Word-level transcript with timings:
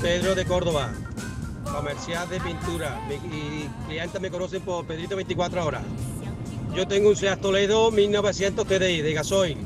Pedro 0.00 0.36
de 0.36 0.44
Córdoba, 0.44 0.92
comercial 1.64 2.28
de 2.28 2.38
pintura. 2.40 3.00
Y 3.10 3.68
clientes 3.88 4.20
me 4.20 4.30
conocen 4.30 4.62
por 4.62 4.86
Pedrito 4.86 5.16
24 5.16 5.66
horas. 5.66 5.82
Yo 6.74 6.86
tengo 6.86 7.08
un 7.08 7.16
Seat 7.16 7.40
Toledo 7.40 7.90
1900 7.90 8.64
TDI 8.64 9.02
de 9.02 9.12
gasoil 9.12 9.58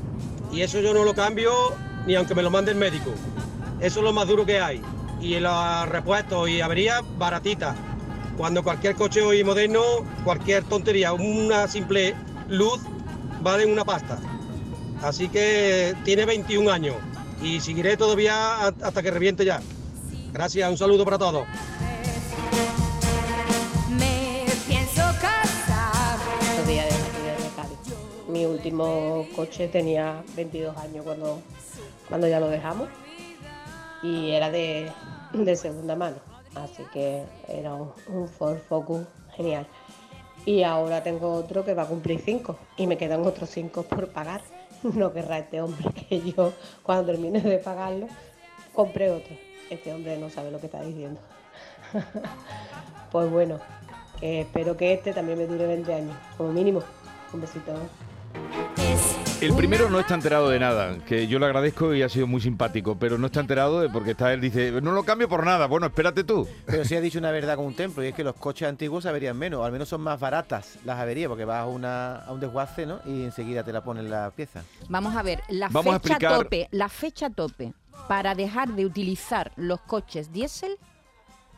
y 0.51 0.63
eso 0.63 0.81
yo 0.81 0.95
no 0.95 1.05
lo 1.05 1.15
cambio 1.15 1.53
ni 2.07 2.15
aunque 2.15 2.35
me 2.35 2.43
lo 2.43 2.51
mande 2.51 2.71
el 2.71 2.79
médico. 2.79 3.11
Eso 3.81 4.01
es 4.01 4.05
lo 4.05 4.13
más 4.13 4.27
duro 4.27 4.47
que 4.47 4.59
hay. 4.59 4.81
Y 5.21 5.39
los 5.39 5.89
repuestos 5.89 6.49
y 6.49 6.63
averías 6.63 7.03
baratitas. 7.19 7.77
Cuando 8.39 8.63
cualquier 8.63 8.95
coche 8.95 9.21
hoy 9.21 9.45
moderno, 9.45 9.83
cualquier 10.25 10.65
tontería, 10.65 11.13
una 11.13 11.69
simple 11.69 12.15
luz 12.49 12.81
vale 13.43 13.67
una 13.67 13.85
pasta. 13.85 14.19
Así 15.03 15.29
que 15.29 15.95
tiene 16.05 16.25
21 16.25 16.71
años 16.71 16.97
y 17.43 17.61
seguiré 17.61 17.99
todavía 17.99 18.67
hasta 18.67 19.03
que 19.03 19.11
reviente 19.11 19.45
ya. 19.45 19.61
Gracias, 20.33 20.71
un 20.71 20.79
saludo 20.79 21.05
para 21.05 21.19
todos. 21.19 21.47
Me 23.91 24.47
pienso 24.67 25.03
casar. 25.21 26.19
Mi 28.29 28.47
último 28.47 29.27
coche 29.37 29.69
tenía 29.69 30.25
22 30.35 30.75
años 30.79 31.05
cuando, 31.05 31.43
cuando 32.09 32.27
ya 32.29 32.41
lo 32.41 32.49
dejamos 32.49 32.89
y 34.03 34.31
era 34.31 34.51
de, 34.51 34.91
de 35.35 35.55
segunda 35.55 35.97
mano, 35.97 36.17
así 36.55 36.83
que 36.95 37.25
era 37.47 37.75
un, 37.75 37.93
un 38.09 38.27
Ford 38.27 38.57
Focus 38.67 39.03
genial. 39.37 39.67
Y 40.47 40.63
ahora 40.63 41.03
tengo 41.03 41.31
otro 41.35 41.63
que 41.63 41.75
va 41.75 41.83
a 41.83 41.87
cumplir 41.87 42.23
5 42.25 42.57
y 42.79 42.87
me 42.87 42.97
quedan 42.97 43.27
otros 43.27 43.51
5 43.51 43.83
por 43.83 44.09
pagar. 44.09 44.41
No 44.83 45.13
querrá 45.13 45.39
este 45.39 45.61
hombre 45.61 45.85
que 46.09 46.21
yo 46.33 46.53
cuando 46.83 47.13
termine 47.13 47.41
de 47.41 47.59
pagarlo 47.59 48.09
compré 48.73 49.11
otro. 49.11 49.52
Este 49.73 49.93
hombre 49.93 50.19
no 50.19 50.29
sabe 50.31 50.51
lo 50.51 50.61
que 50.61 50.67
está 50.67 50.83
diciendo. 50.83 51.21
pues 53.11 53.31
bueno, 53.31 53.59
que 54.21 54.43
espero 54.43 54.77
que 54.77 54.93
este 54.93 55.13
también 55.13 55.39
me 55.39 55.47
dure 55.47 55.67
20 55.67 55.95
años, 55.95 56.17
como 56.37 56.53
mínimo. 56.53 56.83
Un 57.33 57.41
besito. 57.41 57.73
Es 58.79 59.17
El 59.43 59.55
primero 59.55 59.91
no 59.91 59.99
está 60.01 60.15
enterado 60.15 60.49
de 60.49 60.59
nada, 60.59 60.97
que 61.07 61.27
yo 61.27 61.39
le 61.39 61.47
agradezco 61.47 61.95
y 61.95 62.03
ha 62.03 62.09
sido 62.09 62.27
muy 62.27 62.41
simpático, 62.41 62.97
pero 62.99 63.19
no 63.19 63.27
está 63.27 63.41
enterado 63.41 63.81
de 63.81 63.89
porque 63.89 64.13
está 64.13 64.33
él 64.33 64.41
dice, 64.41 64.71
no 64.83 64.93
lo 64.93 65.05
cambio 65.05 65.29
por 65.29 65.45
nada. 65.45 65.67
Bueno, 65.67 65.87
espérate 65.87 66.23
tú. 66.25 66.47
Pero 66.67 66.85
sí 66.85 66.95
ha 66.95 67.01
dicho 67.01 67.19
una 67.19 67.31
verdad 67.31 67.57
con 67.57 67.67
un 67.67 67.75
templo, 67.75 68.05
y 68.05 68.09
es 68.09 68.15
que 68.15 68.25
los 68.25 68.35
coches 68.37 68.69
antiguos 68.69 69.03
se 69.03 69.09
averían 69.09 69.37
menos, 69.37 69.61
o 69.61 69.65
al 69.65 69.73
menos 69.73 69.89
son 69.89 70.01
más 70.03 70.21
baratas 70.21 70.79
las 70.85 70.99
averías, 70.99 71.29
porque 71.29 71.45
vas 71.45 71.63
a, 71.63 71.67
una, 71.67 72.17
a 72.17 72.33
un 72.33 72.41
desguace, 72.41 72.87
¿no? 72.87 73.01
Y 73.07 73.25
enseguida 73.25 73.65
te 73.65 73.73
la 73.73 73.83
ponen 73.83 74.09
la 74.11 74.31
pieza. 74.31 74.63
Vamos 74.89 75.17
a 75.17 75.23
ver, 75.23 75.41
la 75.49 75.69
Vamos 75.69 75.95
a 75.95 76.01
fecha 76.01 76.15
explicar- 76.15 76.39
tope, 76.43 76.69
la 76.71 76.89
fecha 76.89 77.31
tope 77.31 77.73
para 78.09 78.35
dejar 78.35 78.73
de 78.75 78.87
utilizar 78.87 79.53
los 79.57 79.81
coches 79.81 80.33
diésel 80.33 80.79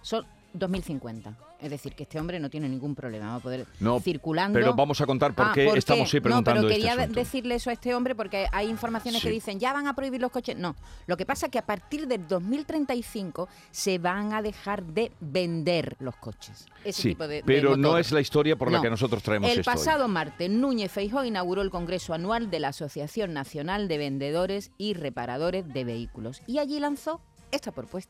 son 0.02 0.26
2050. 0.54 1.36
Es 1.60 1.70
decir, 1.70 1.94
que 1.94 2.04
este 2.04 2.18
hombre 2.20 2.38
no 2.40 2.48
tiene 2.50 2.68
ningún 2.68 2.94
problema, 2.94 3.28
va 3.30 3.34
a 3.36 3.40
poder 3.40 3.66
No, 3.80 4.00
circulando. 4.00 4.58
pero 4.58 4.74
vamos 4.74 5.00
a 5.00 5.06
contar 5.06 5.34
por 5.34 5.46
Ah, 5.46 5.52
qué 5.54 5.66
estamos 5.76 6.12
hoy 6.14 6.20
preguntando 6.20 6.60
No, 6.62 6.66
pero 6.66 6.72
este 6.72 6.80
quería 6.88 7.02
asunto. 7.02 7.20
decirle 7.20 7.54
eso 7.56 7.70
a 7.70 7.72
este 7.72 7.94
hombre 7.94 8.14
porque 8.14 8.46
hay 8.52 8.68
informaciones 8.68 9.20
Sí. 9.20 9.28
que 9.28 9.32
dicen 9.34 9.58
ya 9.58 9.72
van 9.72 9.86
a 9.86 9.94
prohibir 9.94 10.20
los 10.20 10.30
coches. 10.30 10.56
No, 10.56 10.76
lo 11.06 11.16
que 11.16 11.26
pasa 11.26 11.46
es 11.46 11.52
que 11.52 11.58
a 11.58 11.66
partir 11.66 12.06
del 12.06 12.26
2035 12.28 13.48
se 13.70 13.98
van 13.98 14.32
a 14.32 14.42
dejar 14.42 14.84
de 14.84 15.12
vender 15.20 15.96
los 16.00 16.16
coches. 16.16 16.66
Ese 16.84 17.02
Sí, 17.02 17.08
tipo 17.10 17.26
de, 17.26 17.36
de 17.36 17.42
pero 17.44 17.76
no 17.76 17.98
es 17.98 18.12
la 18.12 18.20
historia 18.20 18.56
por 18.56 18.70
la 18.70 18.80
que 18.80 18.90
nosotros 18.90 19.22
traemos 19.22 19.50
El 19.50 19.60
esto 19.60 19.70
hoy. 19.70 19.76
pasado 19.76 20.08
martes, 20.08 20.50
Núñez 20.50 20.92
Feijóo 20.92 21.24
inauguró 21.24 21.62
el 21.62 21.70
Congreso 21.70 22.14
Anual 22.14 22.50
de 22.50 22.60
la 22.60 22.68
Asociación 22.68 23.32
Nacional 23.32 23.88
de 23.88 23.98
Vendedores 23.98 24.70
y 24.78 24.94
Reparadores 24.94 25.66
de 25.72 25.84
Vehículos 25.84 26.42
y 26.46 26.58
allí 26.58 26.78
lanzó 26.78 27.20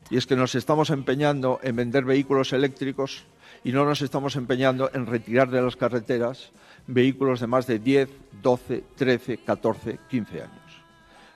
Y 0.09 0.17
es 0.17 0.25
que 0.25 0.35
nos 0.35 0.55
estamos 0.55 0.89
empeñando 0.89 1.59
en 1.63 1.75
vender 1.75 2.05
vehículos 2.05 2.53
eléctricos 2.53 3.25
y 3.63 3.71
no 3.71 3.85
nos 3.85 4.01
estamos 4.01 4.35
empeñando 4.35 4.89
en 4.93 5.05
retirar 5.05 5.49
de 5.49 5.61
las 5.61 5.75
carreteras 5.75 6.51
vehículos 6.87 7.39
de 7.39 7.47
más 7.47 7.67
de 7.67 7.79
10, 7.79 8.09
12, 8.41 8.83
13, 8.95 9.37
14, 9.39 9.99
15 10.09 10.41
años. 10.41 10.83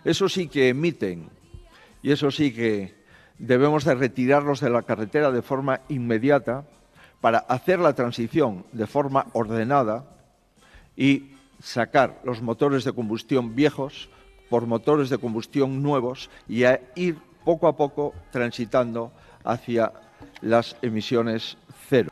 Eso 0.03 0.29
sí 0.29 0.47
que 0.47 0.69
emiten 0.69 1.29
y 2.01 2.11
eso 2.11 2.31
sí 2.31 2.53
que 2.53 2.95
debemos 3.37 3.83
de 3.83 3.95
retirarlos 3.95 4.59
de 4.59 4.69
la 4.69 4.83
carretera 4.83 5.31
de 5.31 5.41
forma 5.41 5.81
inmediata 5.89 6.65
para 7.21 7.39
hacer 7.39 7.79
la 7.79 7.93
transición 7.93 8.65
de 8.71 8.87
forma 8.87 9.27
ordenada 9.33 10.05
y 10.95 11.31
sacar 11.61 12.21
los 12.23 12.41
motores 12.41 12.83
de 12.83 12.93
combustión 12.93 13.55
viejos 13.55 14.09
por 14.49 14.65
motores 14.65 15.09
de 15.09 15.17
combustión 15.17 15.83
nuevos 15.83 16.29
y 16.47 16.63
a 16.63 16.81
ir 16.95 17.17
poco 17.43 17.67
a 17.67 17.75
poco 17.75 18.13
transitando 18.31 19.11
hacia 19.43 19.91
las 20.41 20.75
emisiones 20.81 21.57
cero. 21.89 22.09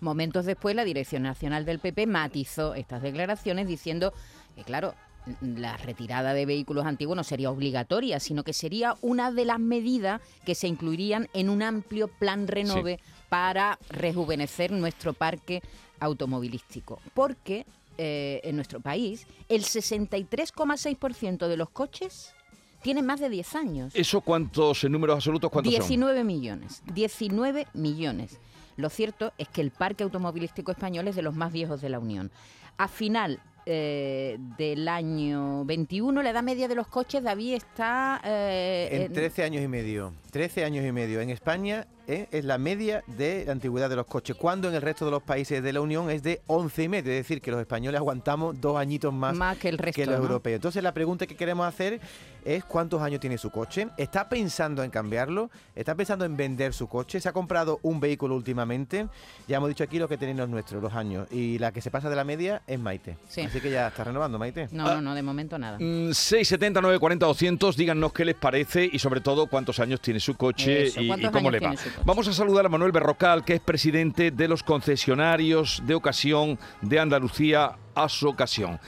Momentos 0.00 0.46
después, 0.46 0.76
la 0.76 0.84
Dirección 0.84 1.22
Nacional 1.22 1.64
del 1.64 1.80
PP 1.80 2.06
matizó 2.06 2.74
estas 2.74 3.02
declaraciones 3.02 3.66
diciendo 3.66 4.12
que, 4.54 4.62
claro, 4.62 4.94
la 5.40 5.76
retirada 5.76 6.32
de 6.32 6.46
vehículos 6.46 6.86
antiguos 6.86 7.16
no 7.16 7.24
sería 7.24 7.50
obligatoria, 7.50 8.20
sino 8.20 8.44
que 8.44 8.52
sería 8.52 8.96
una 9.02 9.32
de 9.32 9.44
las 9.44 9.58
medidas 9.58 10.20
que 10.44 10.54
se 10.54 10.68
incluirían 10.68 11.28
en 11.34 11.50
un 11.50 11.62
amplio 11.62 12.08
plan 12.08 12.46
renove 12.46 13.00
para 13.28 13.78
rejuvenecer 13.90 14.70
nuestro 14.72 15.12
parque 15.12 15.62
automovilístico. 16.00 17.00
Porque 17.12 17.66
eh, 17.98 18.40
en 18.44 18.56
nuestro 18.56 18.80
país 18.80 19.26
el 19.48 19.64
63,6% 19.64 21.48
de 21.48 21.56
los 21.56 21.70
coches 21.70 22.34
tienen 22.82 23.04
más 23.06 23.20
de 23.20 23.28
10 23.28 23.54
años. 23.56 23.92
¿Eso 23.94 24.20
cuántos, 24.20 24.84
en 24.84 24.92
números 24.92 25.16
absolutos, 25.16 25.50
cuántos 25.50 25.72
son? 25.72 25.80
19 25.82 26.24
millones. 26.24 26.82
19 26.94 27.66
millones. 27.74 28.38
Lo 28.76 28.90
cierto 28.90 29.32
es 29.38 29.48
que 29.48 29.60
el 29.60 29.70
parque 29.72 30.04
automovilístico 30.04 30.70
español 30.70 31.08
es 31.08 31.16
de 31.16 31.22
los 31.22 31.34
más 31.34 31.52
viejos 31.52 31.80
de 31.80 31.88
la 31.88 31.98
Unión. 31.98 32.30
A 32.76 32.86
final 32.86 33.40
eh, 33.66 34.38
del 34.56 34.88
año 34.88 35.64
21, 35.64 36.22
la 36.22 36.30
edad 36.30 36.42
media 36.42 36.68
de 36.68 36.74
los 36.74 36.86
coches, 36.86 37.22
David, 37.22 37.54
está... 37.54 38.20
eh, 38.24 38.88
En 38.92 39.02
en- 39.02 39.12
13 39.12 39.42
años 39.44 39.62
y 39.62 39.68
medio. 39.68 40.14
13 40.30 40.64
años 40.64 40.86
y 40.86 40.92
medio. 40.92 41.20
En 41.20 41.28
España 41.30 41.86
¿eh? 42.06 42.28
es 42.30 42.44
la 42.44 42.56
media 42.56 43.02
de 43.08 43.44
la 43.46 43.52
antigüedad 43.52 43.90
de 43.90 43.96
los 43.96 44.06
coches, 44.06 44.36
cuando 44.36 44.68
en 44.68 44.74
el 44.74 44.80
resto 44.80 45.04
de 45.04 45.10
los 45.10 45.22
países 45.22 45.62
de 45.62 45.72
la 45.72 45.80
Unión 45.82 46.08
es 46.08 46.22
de 46.22 46.40
11 46.46 46.82
y 46.84 46.88
medio. 46.88 47.12
Es 47.12 47.18
decir, 47.18 47.42
que 47.42 47.50
los 47.50 47.60
españoles 47.60 47.98
aguantamos 47.98 48.58
dos 48.60 48.76
añitos 48.78 49.12
más, 49.12 49.36
Más 49.36 49.58
que 49.58 49.68
el 49.68 49.76
resto, 49.76 50.00
los 50.06 50.16
¿no? 50.18 50.22
europeos. 50.22 50.54
Entonces 50.56 50.82
la 50.82 50.94
pregunta 50.94 51.26
que 51.26 51.34
queremos 51.36 51.66
hacer 51.66 52.00
es 52.48 52.64
cuántos 52.64 53.02
años 53.02 53.20
tiene 53.20 53.36
su 53.36 53.50
coche. 53.50 53.88
¿Está 53.98 54.28
pensando 54.30 54.82
en 54.82 54.90
cambiarlo? 54.90 55.50
¿Está 55.74 55.94
pensando 55.94 56.24
en 56.24 56.34
vender 56.34 56.72
su 56.72 56.88
coche? 56.88 57.20
¿Se 57.20 57.28
ha 57.28 57.32
comprado 57.32 57.78
un 57.82 58.00
vehículo 58.00 58.34
últimamente? 58.34 59.06
Ya 59.46 59.58
hemos 59.58 59.68
dicho 59.68 59.84
aquí 59.84 59.98
lo 59.98 60.08
que 60.08 60.16
tienen 60.16 60.38
los 60.38 60.48
nuestros, 60.48 60.82
los 60.82 60.94
años. 60.94 61.28
Y 61.30 61.58
la 61.58 61.72
que 61.72 61.82
se 61.82 61.90
pasa 61.90 62.08
de 62.08 62.16
la 62.16 62.24
media 62.24 62.62
es 62.66 62.80
Maite. 62.80 63.18
Sí. 63.28 63.42
Así 63.42 63.60
que 63.60 63.70
ya 63.70 63.88
está 63.88 64.04
renovando, 64.04 64.38
Maite. 64.38 64.68
No, 64.72 64.94
no, 64.94 65.02
no, 65.02 65.14
de 65.14 65.22
momento 65.22 65.58
nada. 65.58 65.76
Mm, 65.78 66.12
670 66.14 66.80
940 66.80 67.26
200, 67.26 67.76
díganos 67.76 68.12
qué 68.14 68.24
les 68.24 68.34
parece 68.34 68.88
y 68.90 68.98
sobre 68.98 69.20
todo 69.20 69.46
cuántos 69.46 69.78
años 69.78 70.00
tiene 70.00 70.18
su 70.18 70.34
coche 70.34 70.84
Eso, 70.84 71.02
y, 71.02 71.04
y 71.04 71.08
¿cuántos 71.08 71.30
cómo 71.30 71.50
le 71.50 71.60
va. 71.60 71.76
su? 71.76 71.90
Vamos 72.06 72.26
a 72.28 72.32
saludar 72.32 72.64
a 72.64 72.70
Manuel 72.70 72.92
Berrocal, 72.92 73.44
que 73.44 73.56
es 73.56 73.60
presidente 73.60 74.30
de 74.30 74.48
los 74.48 74.62
concesionarios 74.62 75.82
de 75.86 75.94
ocasión 75.94 76.58
de 76.80 76.98
Andalucía, 76.98 77.76
Asocasión. 77.94 78.80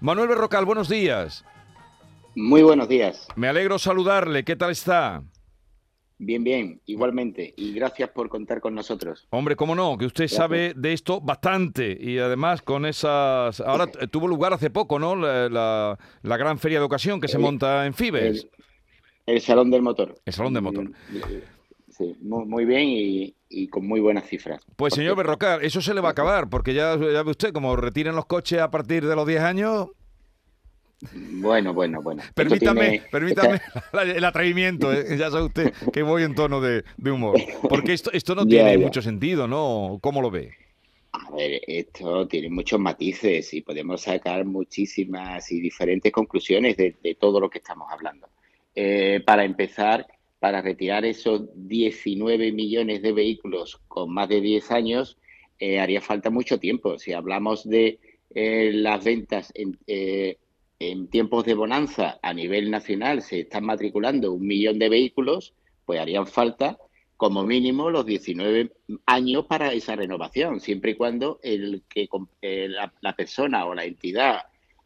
Manuel 0.00 0.28
Berrocal, 0.28 0.66
buenos 0.66 0.90
días. 0.90 1.44
Muy 2.40 2.62
buenos 2.62 2.88
días. 2.88 3.26
Me 3.34 3.48
alegro 3.48 3.80
saludarle. 3.80 4.44
¿Qué 4.44 4.54
tal 4.54 4.70
está? 4.70 5.24
Bien, 6.18 6.44
bien, 6.44 6.80
igualmente. 6.86 7.52
Y 7.56 7.72
gracias 7.72 8.10
por 8.10 8.28
contar 8.28 8.60
con 8.60 8.76
nosotros. 8.76 9.26
Hombre, 9.30 9.56
cómo 9.56 9.74
no, 9.74 9.98
que 9.98 10.06
usted 10.06 10.28
sabe 10.28 10.72
de 10.76 10.92
esto 10.92 11.20
bastante 11.20 11.96
y 12.00 12.18
además 12.18 12.62
con 12.62 12.86
esas... 12.86 13.60
Ahora 13.60 13.88
tuvo 13.88 14.28
lugar 14.28 14.52
hace 14.52 14.70
poco, 14.70 15.00
¿no? 15.00 15.16
La, 15.16 15.48
la- 15.48 15.98
la 16.22 16.36
gran 16.36 16.58
feria 16.60 16.78
de 16.78 16.84
ocasión 16.84 17.20
que 17.20 17.26
se 17.26 17.38
monta 17.38 17.86
en 17.86 17.94
Fibes. 17.94 18.46
El, 19.26 19.34
el 19.34 19.40
Salón 19.40 19.70
del 19.72 19.82
Motor. 19.82 20.14
El 20.24 20.32
Salón 20.32 20.54
del 20.54 20.62
Motor. 20.62 20.92
Sí, 21.88 22.16
muy, 22.22 22.44
muy 22.46 22.64
bien 22.64 22.84
y, 22.88 23.34
y 23.48 23.66
con 23.66 23.84
muy 23.84 23.98
buenas 23.98 24.28
cifras. 24.28 24.62
Pues 24.76 24.94
señor 24.94 25.14
cierto. 25.16 25.22
Berrocal, 25.24 25.64
eso 25.64 25.80
se 25.82 25.92
le 25.92 26.00
va 26.00 26.10
a 26.10 26.12
acabar, 26.12 26.48
porque 26.48 26.72
ya, 26.72 26.96
ya 26.96 27.22
ve 27.24 27.30
usted, 27.32 27.52
como 27.52 27.74
retiren 27.74 28.14
los 28.14 28.26
coches 28.26 28.60
a 28.60 28.70
partir 28.70 29.04
de 29.04 29.16
los 29.16 29.26
10 29.26 29.40
años, 29.42 29.88
Bueno, 31.12 31.72
bueno, 31.74 32.02
bueno. 32.02 32.22
Permítame, 32.34 32.80
tiene- 32.90 33.02
permítame 33.10 33.60
el 34.16 34.24
atrevimiento, 34.24 34.92
¿eh? 34.92 35.16
ya 35.16 35.30
sabe 35.30 35.44
usted 35.44 35.72
que 35.92 36.02
voy 36.02 36.24
en 36.24 36.34
tono 36.34 36.60
de, 36.60 36.84
de 36.96 37.10
humor. 37.10 37.40
Porque 37.68 37.92
esto, 37.92 38.10
esto 38.12 38.34
no 38.34 38.44
tiene 38.46 38.72
ya. 38.72 38.78
mucho 38.78 39.00
sentido, 39.00 39.46
¿no? 39.46 39.98
¿Cómo 40.02 40.20
lo 40.20 40.30
ve? 40.30 40.50
A 41.12 41.30
ver, 41.34 41.60
esto 41.66 42.26
tiene 42.28 42.50
muchos 42.50 42.78
matices 42.80 43.54
y 43.54 43.62
podemos 43.62 44.02
sacar 44.02 44.44
muchísimas 44.44 45.50
y 45.52 45.60
diferentes 45.60 46.12
conclusiones 46.12 46.76
de, 46.76 46.96
de 47.02 47.14
todo 47.14 47.40
lo 47.40 47.48
que 47.48 47.58
estamos 47.58 47.86
hablando. 47.90 48.28
Eh, 48.74 49.22
para 49.24 49.44
empezar, 49.44 50.06
para 50.38 50.60
retirar 50.62 51.04
esos 51.04 51.42
19 51.54 52.52
millones 52.52 53.02
de 53.02 53.12
vehículos 53.12 53.80
con 53.88 54.12
más 54.12 54.28
de 54.28 54.40
10 54.40 54.70
años, 54.70 55.16
eh, 55.58 55.80
haría 55.80 56.00
falta 56.00 56.28
mucho 56.30 56.58
tiempo. 56.58 56.98
Si 56.98 57.12
hablamos 57.12 57.68
de 57.68 57.98
eh, 58.34 58.70
las 58.74 59.02
ventas 59.04 59.50
en, 59.54 59.78
en 60.78 61.08
tiempos 61.08 61.44
de 61.44 61.54
bonanza 61.54 62.18
a 62.22 62.32
nivel 62.32 62.70
nacional, 62.70 63.22
se 63.22 63.40
están 63.40 63.64
matriculando 63.64 64.32
un 64.32 64.46
millón 64.46 64.78
de 64.78 64.88
vehículos, 64.88 65.54
pues 65.84 66.00
harían 66.00 66.26
falta 66.26 66.78
como 67.16 67.44
mínimo 67.44 67.90
los 67.90 68.06
19 68.06 68.72
años 69.06 69.46
para 69.46 69.72
esa 69.72 69.96
renovación, 69.96 70.60
siempre 70.60 70.92
y 70.92 70.94
cuando 70.94 71.40
el 71.42 71.82
que 71.88 72.08
eh, 72.42 72.68
la, 72.68 72.92
la 73.00 73.16
persona 73.16 73.66
o 73.66 73.74
la 73.74 73.84
entidad 73.84 74.42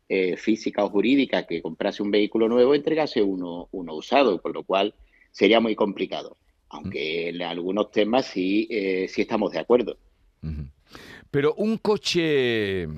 eh, 0.08 0.36
física 0.36 0.84
o 0.84 0.90
jurídica 0.90 1.46
que 1.46 1.62
comprase 1.62 2.02
un 2.02 2.10
vehículo 2.10 2.48
nuevo 2.48 2.74
entregase 2.74 3.22
uno, 3.22 3.68
uno 3.72 3.94
usado, 3.94 4.42
con 4.42 4.52
lo 4.52 4.62
cual 4.62 4.94
sería 5.30 5.60
muy 5.60 5.74
complicado. 5.74 6.36
Aunque 6.68 7.28
en 7.28 7.42
algunos 7.42 7.90
temas 7.90 8.26
sí, 8.26 8.66
eh, 8.70 9.06
sí 9.08 9.22
estamos 9.22 9.52
de 9.52 9.60
acuerdo. 9.60 9.96
Pero 11.30 11.54
un 11.54 11.78
coche... 11.78 12.88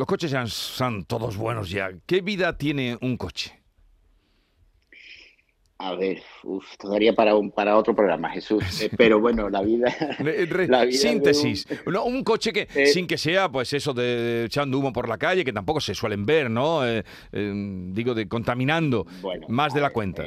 Los 0.00 0.06
coches 0.06 0.30
ya 0.30 0.46
son 0.46 1.04
todos 1.04 1.36
buenos 1.36 1.68
ya. 1.68 1.90
¿Qué 2.06 2.22
vida 2.22 2.56
tiene 2.56 2.96
un 3.02 3.18
coche? 3.18 3.60
A 5.76 5.94
ver, 5.94 6.22
uf, 6.42 6.64
esto 6.72 6.88
daría 6.88 7.14
para, 7.14 7.34
un, 7.36 7.50
para 7.50 7.76
otro 7.76 7.94
programa, 7.94 8.30
Jesús. 8.30 8.64
Eh, 8.82 8.90
pero 8.96 9.20
bueno, 9.20 9.50
la 9.50 9.60
vida... 9.60 9.94
Re- 10.18 10.46
re- 10.46 10.68
la 10.68 10.86
vida 10.86 10.98
de 11.02 11.06
un- 11.08 11.12
Síntesis. 11.12 11.66
No, 11.84 12.06
un 12.06 12.24
coche 12.24 12.50
que, 12.50 12.66
Eh, 12.74 12.86
sin 12.86 13.06
que 13.06 13.18
sea, 13.18 13.50
pues 13.52 13.74
eso 13.74 13.92
de 13.92 14.46
echando 14.46 14.78
humo 14.78 14.90
por 14.90 15.06
la 15.06 15.18
calle, 15.18 15.44
que 15.44 15.52
tampoco 15.52 15.82
se 15.82 15.94
suelen 15.94 16.24
ver, 16.24 16.50
¿no? 16.50 16.80
Eh, 16.88 17.04
digo, 17.92 18.14
de 18.14 18.26
contaminando 18.26 19.04
Bueno, 19.20 19.48
más 19.50 19.74
de 19.74 19.80
la 19.82 19.88
ver, 19.88 19.92
cuenta. 19.92 20.24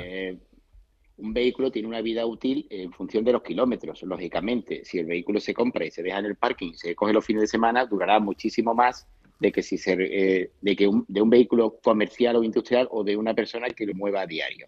un 1.18 1.34
vehículo 1.34 1.72
tiene 1.72 1.88
una 1.88 2.02
vida 2.02 2.28
útil 2.28 2.68
en 2.70 2.92
función 2.94 3.24
de 3.26 3.32
los 3.32 3.42
kilómetros, 3.42 4.04
lógicamente. 4.04 4.86
Si 4.86 5.00
el 5.00 5.08
vehículo 5.08 5.40
se 5.40 5.56
compra 5.56 5.84
y 5.84 5.90
se 5.90 6.04
deja 6.04 6.20
en 6.20 6.26
el 6.26 6.36
parking 6.36 6.74
y 6.74 6.76
se 6.78 6.94
coge 6.94 7.12
los 7.12 7.26
fines 7.26 7.42
de 7.42 7.48
semana, 7.48 7.88
durará 7.88 8.20
muchísimo 8.20 8.76
más 8.76 9.08
de 9.44 9.52
que 9.52 9.62
si 9.62 9.78
se, 9.78 9.92
eh, 10.00 10.52
de 10.62 10.76
que 10.78 10.88
un, 10.88 11.04
de 11.10 11.22
un 11.22 11.30
vehículo 11.30 11.78
comercial 11.84 12.38
o 12.38 12.44
industrial 12.46 12.88
o 12.92 13.04
de 13.04 13.18
una 13.18 13.34
persona 13.34 13.68
que 13.68 13.86
lo 13.86 13.94
mueva 13.94 14.22
a 14.22 14.26
diario. 14.26 14.68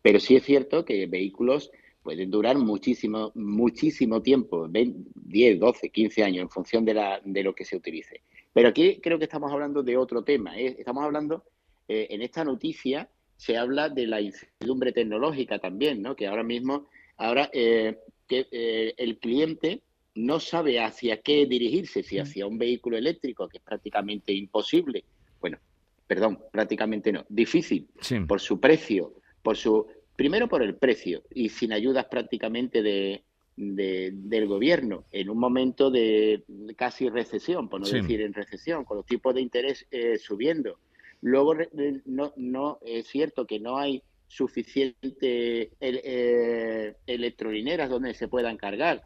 Pero 0.00 0.20
sí 0.20 0.36
es 0.36 0.44
cierto 0.44 0.84
que 0.84 1.06
vehículos 1.06 1.72
pueden 2.04 2.30
durar 2.30 2.56
muchísimo, 2.56 3.32
muchísimo 3.34 4.22
tiempo, 4.22 4.68
20, 4.70 5.10
10, 5.16 5.58
12, 5.58 5.90
15 5.90 6.22
años, 6.22 6.42
en 6.42 6.50
función 6.50 6.84
de, 6.84 6.94
la, 6.94 7.20
de 7.24 7.42
lo 7.42 7.52
que 7.52 7.64
se 7.64 7.74
utilice. 7.74 8.20
Pero 8.52 8.68
aquí 8.68 9.00
creo 9.02 9.18
que 9.18 9.24
estamos 9.24 9.50
hablando 9.50 9.82
de 9.82 9.96
otro 9.96 10.22
tema. 10.22 10.56
¿eh? 10.56 10.76
Estamos 10.78 11.02
hablando, 11.02 11.44
eh, 11.88 12.06
en 12.10 12.22
esta 12.22 12.44
noticia 12.44 13.08
se 13.36 13.56
habla 13.56 13.88
de 13.88 14.06
la 14.06 14.20
incertidumbre 14.20 14.92
tecnológica 14.92 15.58
también, 15.58 16.00
¿no? 16.00 16.14
que 16.14 16.28
ahora 16.28 16.44
mismo, 16.44 16.86
ahora 17.16 17.50
el 17.52 19.18
cliente 19.20 19.82
no 20.14 20.40
sabe 20.40 20.80
hacia 20.80 21.20
qué 21.22 21.46
dirigirse, 21.46 22.02
si 22.02 22.18
hacia 22.18 22.46
un 22.46 22.58
vehículo 22.58 22.96
eléctrico, 22.98 23.48
que 23.48 23.58
es 23.58 23.62
prácticamente 23.64 24.32
imposible, 24.32 25.04
bueno, 25.40 25.58
perdón, 26.06 26.38
prácticamente 26.52 27.12
no, 27.12 27.24
difícil, 27.28 27.88
Sí. 28.00 28.20
por 28.20 28.40
su 28.40 28.60
precio, 28.60 29.14
por 29.42 29.56
su 29.56 29.86
primero 30.14 30.48
por 30.48 30.62
el 30.62 30.76
precio 30.76 31.22
y 31.34 31.48
sin 31.48 31.72
ayudas 31.72 32.04
prácticamente 32.06 32.82
de, 32.82 33.22
de- 33.56 34.10
del 34.12 34.46
gobierno 34.46 35.04
en 35.10 35.30
un 35.30 35.38
momento 35.38 35.90
de 35.90 36.42
casi 36.76 37.08
recesión, 37.08 37.68
por 37.68 37.80
no 37.80 37.86
Sí. 37.86 37.96
decir 37.96 38.20
en 38.20 38.34
recesión, 38.34 38.84
con 38.84 38.98
los 38.98 39.06
tipos 39.06 39.34
de 39.34 39.40
interés 39.40 39.86
eh, 39.90 40.18
subiendo. 40.18 40.78
Luego 41.22 41.58
eh, 41.58 41.68
no, 42.04 42.32
no 42.36 42.78
es 42.84 43.06
cierto 43.06 43.46
que 43.46 43.58
no 43.60 43.78
hay 43.78 44.02
suficiente 44.28 45.70
el- 45.80 46.00
eh, 46.04 46.94
electrolineras 47.06 47.88
donde 47.90 48.14
se 48.14 48.28
puedan 48.28 48.56
cargar, 48.56 49.02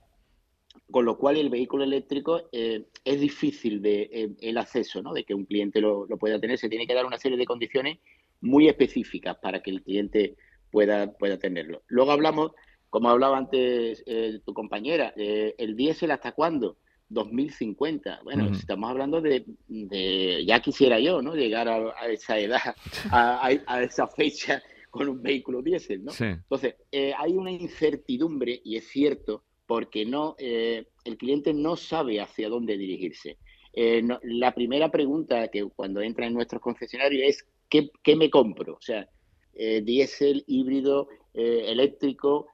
con 0.90 1.04
lo 1.04 1.16
cual 1.18 1.36
el 1.36 1.48
vehículo 1.50 1.84
eléctrico 1.84 2.48
eh, 2.52 2.84
es 3.04 3.20
difícil 3.20 3.80
de, 3.82 4.08
eh, 4.12 4.30
el 4.40 4.58
acceso, 4.58 5.02
¿no? 5.02 5.12
de 5.12 5.24
que 5.24 5.34
un 5.34 5.44
cliente 5.44 5.80
lo, 5.80 6.06
lo 6.06 6.16
pueda 6.18 6.38
tener. 6.40 6.58
Se 6.58 6.68
tiene 6.68 6.86
que 6.86 6.94
dar 6.94 7.06
una 7.06 7.18
serie 7.18 7.38
de 7.38 7.44
condiciones 7.46 7.98
muy 8.40 8.68
específicas 8.68 9.36
para 9.38 9.62
que 9.62 9.70
el 9.70 9.82
cliente 9.82 10.36
pueda, 10.70 11.12
pueda 11.12 11.38
tenerlo. 11.38 11.82
Luego 11.88 12.12
hablamos, 12.12 12.52
como 12.90 13.08
hablaba 13.10 13.38
antes 13.38 14.02
eh, 14.06 14.40
tu 14.44 14.52
compañera, 14.54 15.12
eh, 15.16 15.54
el 15.58 15.74
diésel 15.76 16.10
hasta 16.10 16.32
cuándo? 16.32 16.78
2050. 17.08 18.20
Bueno, 18.24 18.44
Ujú. 18.46 18.54
estamos 18.54 18.90
hablando 18.90 19.20
de, 19.20 19.44
de- 19.68 20.44
ya 20.46 20.60
quisiera 20.60 20.98
yo, 20.98 21.22
¿no? 21.22 21.34
Llegar 21.34 21.68
a, 21.68 21.94
a 21.98 22.08
esa 22.08 22.38
edad, 22.38 22.60
a, 23.10 23.46
a- 23.46 23.62
a 23.66 23.82
esa 23.82 24.06
fecha 24.08 24.62
con 24.90 25.08
un 25.08 25.22
vehículo 25.22 25.62
diésel, 25.62 26.04
¿no? 26.04 26.10
Sí. 26.12 26.24
Entonces, 26.24 26.74
eh, 26.90 27.12
hay 27.16 27.32
una 27.34 27.50
incertidumbre, 27.52 28.60
y 28.64 28.76
es 28.76 28.88
cierto, 28.88 29.44
porque 29.66 30.04
no, 30.04 30.34
eh, 30.38 30.86
el 31.04 31.16
cliente 31.16 31.52
no 31.54 31.76
sabe 31.76 32.20
hacia 32.20 32.48
dónde 32.48 32.76
dirigirse. 32.78 33.38
Eh, 33.72 34.02
la 34.22 34.54
primera 34.54 34.90
pregunta 34.90 35.48
que 35.48 35.64
cuando 35.74 36.00
entra 36.00 36.26
en 36.26 36.34
nuestros 36.34 36.62
concesionarios 36.62 37.22
es, 37.28 37.46
¿qué, 37.68 37.90
qué 38.02 38.16
me 38.16 38.30
compro? 38.30 38.74
O 38.74 38.80
sea, 38.80 39.08
eh, 39.54 39.82
diésel, 39.82 40.44
híbrido, 40.46 41.08
eléctrico, 41.34 42.48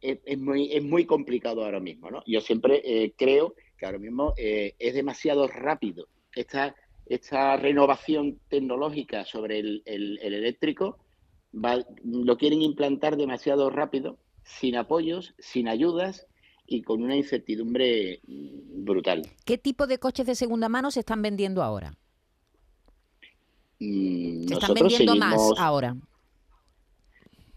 es, 0.00 0.38
muy, 0.38 0.72
es 0.72 0.82
muy 0.82 1.06
complicado 1.06 1.64
ahora 1.64 1.78
mismo. 1.78 2.08
Yo 2.26 2.40
siempre 2.40 3.14
creo 3.16 3.54
que 3.78 3.86
ahora 3.86 3.98
mismo 3.98 4.34
es 4.36 4.92
demasiado 4.94 5.46
rápido 5.46 6.08
esta, 6.34 6.74
esta 7.06 7.56
renovación 7.56 8.40
tecnológica 8.48 9.24
sobre 9.24 9.60
el, 9.60 9.82
el- 9.86 10.18
el 10.20 10.34
eléctrico, 10.34 10.98
lo 11.52 12.36
quieren 12.36 12.62
implantar 12.62 13.16
demasiado 13.16 13.70
rápido, 13.70 14.18
sin 14.42 14.76
apoyos, 14.76 15.34
sin 15.38 15.68
ayudas 15.68 16.26
y 16.66 16.82
con 16.82 17.02
una 17.02 17.16
incertidumbre 17.16 18.20
brutal. 18.26 19.26
¿Qué 19.44 19.58
tipo 19.58 19.86
de 19.86 19.98
coches 19.98 20.26
de 20.26 20.34
segunda 20.34 20.68
mano 20.68 20.90
se 20.90 21.00
están 21.00 21.22
vendiendo 21.22 21.62
ahora? 21.62 21.96
Mm, 23.80 24.46
Se 24.48 24.54
están 24.54 24.70
Nosotros 24.70 24.92
vendiendo 24.92 25.16
más 25.16 25.32
seguimos- 25.34 25.60
ahora. 25.60 25.96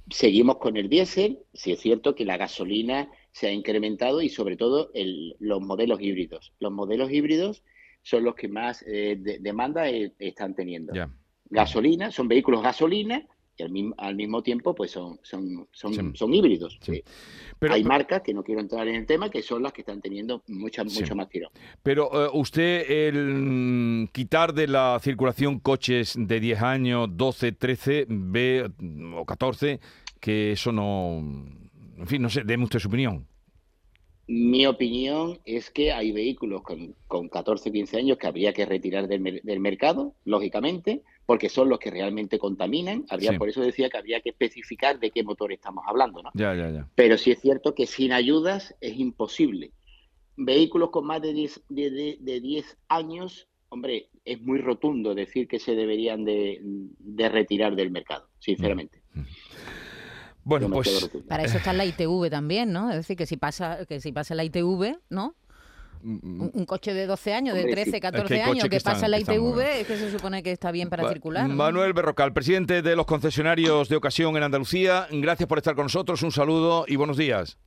Seguimos 0.10 0.58
con 0.58 0.78
el 0.78 0.88
diésel, 0.88 1.40
sí 1.54 1.74
es 1.74 1.80
cierto 1.82 2.16
que 2.16 2.24
la 2.26 2.38
gasolina 2.38 3.10
se 3.32 3.48
ha 3.48 3.52
incrementado 3.52 4.22
y 4.22 4.30
sobre 4.30 4.56
todo 4.56 4.90
el- 4.94 5.36
los 5.40 5.62
modelos 5.62 6.00
híbridos. 6.02 6.54
Los 6.60 6.72
modelos 6.72 7.12
híbridos 7.12 7.64
son 8.04 8.24
los 8.24 8.36
que 8.36 8.48
más 8.48 8.84
eh, 8.88 9.18
de- 9.20 9.40
demanda 9.40 9.90
eh, 9.90 10.14
están 10.20 10.56
teniendo. 10.56 10.94
Gasolina, 11.50 12.12
son 12.12 12.28
vehículos 12.30 12.62
gasolina 12.64 13.26
y 13.58 13.64
al 13.64 13.72
mismo, 13.72 13.96
al 13.98 14.16
mismo 14.16 14.44
tiempo 14.44 14.76
pues 14.76 14.92
son, 14.92 15.20
son, 15.24 15.68
son, 15.72 15.94
Sí. 15.94 16.02
son 16.14 16.34
híbridos. 16.34 16.78
Sí. 16.82 16.94
Eh, 16.98 17.04
Pero, 17.60 17.74
Hay 17.74 17.84
marcas 17.84 18.22
que 18.22 18.34
no 18.34 18.44
quiero 18.44 18.62
entrar 18.62 18.88
en 18.88 18.96
el 18.96 19.06
tema 19.08 19.32
que 19.32 19.42
son 19.42 19.64
las 19.64 19.74
que 19.74 19.82
están 19.82 20.00
teniendo 20.00 20.44
mucha, 20.48 20.84
Sí. 20.88 21.02
mucho 21.02 21.16
más 21.16 21.28
tirón. 21.30 21.50
pero 21.82 22.26
eh, 22.26 22.30
usted, 22.34 22.86
el 22.90 23.16
mm, 23.34 24.08
quitar 24.14 24.54
de 24.54 24.68
la 24.68 25.00
circulación 25.02 25.60
coches 25.60 26.14
de 26.18 26.40
10 26.40 26.62
años, 26.62 27.10
12, 27.12 27.52
13, 27.54 28.06
ve, 28.08 28.70
mm, 28.78 29.16
o 29.16 29.26
14, 29.26 29.80
que 30.20 30.52
eso 30.52 30.72
no... 30.72 31.18
En 31.98 32.06
fin, 32.06 32.22
no 32.22 32.30
sé, 32.30 32.44
déme 32.44 32.64
usted 32.66 32.78
su 32.80 32.90
opinión. 32.90 33.26
Mi 34.30 34.66
opinión 34.68 35.40
es 35.46 35.72
que 35.72 35.94
hay 35.94 36.12
vehículos 36.12 36.62
con, 36.62 36.94
con 37.08 37.30
14, 37.30 37.72
15 37.72 37.98
años 37.98 38.18
que 38.18 38.28
habría 38.28 38.52
que 38.54 38.66
retirar 38.66 39.08
del, 39.08 39.40
del 39.42 39.60
mercado, 39.62 40.14
lógicamente, 40.26 41.02
porque 41.28 41.50
son 41.50 41.70
los 41.70 41.78
que 41.78 41.92
realmente 41.92 42.40
contaminan. 42.40 43.06
Habría, 43.10 43.34
Sí. 43.34 43.38
Por 43.38 43.50
eso 43.50 43.62
decía 43.62 43.90
que 43.90 43.98
habría 43.98 44.22
que 44.22 44.30
especificar 44.30 44.98
de 45.00 45.12
qué 45.12 45.22
motor 45.24 45.52
estamos 45.52 45.84
hablando. 45.86 46.24
¿no? 46.24 46.32
Ya, 46.34 46.56
ya, 46.56 46.72
ya. 46.72 46.88
Pero 46.96 47.18
sí 47.20 47.30
es 47.32 47.40
cierto 47.40 47.76
que 47.76 47.86
sin 47.86 48.14
ayudas 48.14 48.74
es 48.82 48.98
imposible. 48.98 49.72
Vehículos 50.38 50.90
con 50.90 51.06
más 51.06 51.22
de 51.22 51.34
10, 51.34 51.64
de, 51.70 51.92
de- 51.92 52.18
de 52.22 52.40
10 52.42 52.78
años, 52.88 53.48
hombre, 53.70 54.10
es 54.24 54.42
muy 54.42 54.60
rotundo 54.60 55.14
decir 55.16 55.48
que 55.48 55.60
se 55.60 55.76
deberían 55.76 56.24
de, 56.26 56.60
de 56.64 57.30
retirar 57.30 57.76
del 57.76 57.92
mercado, 57.92 58.30
sinceramente. 58.40 59.02
Bueno, 60.44 60.68
Demasiado 60.70 61.00
pues... 61.00 61.04
rotundo. 61.12 61.28
Para 61.28 61.44
eso 61.44 61.58
está 61.58 61.74
la 61.74 61.86
ITV 61.86 62.30
también, 62.30 62.72
¿no? 62.72 62.90
Es 62.90 62.96
decir, 62.96 63.18
que 63.18 63.26
si 63.26 63.36
pasa, 63.36 63.86
que 63.86 64.00
si 64.00 64.12
pasa 64.14 64.34
la 64.34 64.46
ITV, 64.46 64.98
¿no? 65.10 65.36
Mm, 66.02 66.42
Un, 66.42 66.52
un 66.54 66.66
coche 66.66 66.94
de 66.94 67.06
12 67.06 67.34
años, 67.34 67.54
de 67.56 67.62
Hombre, 67.62 67.74
13, 67.76 67.92
sí. 67.92 68.00
14 68.00 68.24
Es 68.24 68.28
que 68.28 68.44
hay 68.44 68.52
años, 68.52 68.64
que, 68.64 68.70
que 68.70 68.76
están- 68.78 68.94
pasa 68.94 69.08
la 69.08 69.20
ITV, 69.20 69.60
es 69.82 69.88
que 69.88 69.98
se 69.98 70.12
supone 70.12 70.44
que 70.44 70.52
está 70.52 70.72
bien 70.72 70.90
para 70.90 71.08
circular. 71.10 71.48
¿no? 71.48 71.56
Manuel 71.56 71.94
Berrocal, 71.94 72.34
presidente 72.34 72.82
de 72.82 72.96
los 72.96 73.06
concesionarios 73.06 73.90
de 73.90 73.96
ocasión 73.96 74.36
en 74.38 74.44
Andalucía, 74.44 75.08
gracias 75.12 75.48
por 75.48 75.58
estar 75.58 75.76
con 75.76 75.86
nosotros, 75.86 76.22
un 76.24 76.32
saludo 76.32 76.86
y 76.88 76.96
buenos 76.96 77.18
días. 77.18 77.58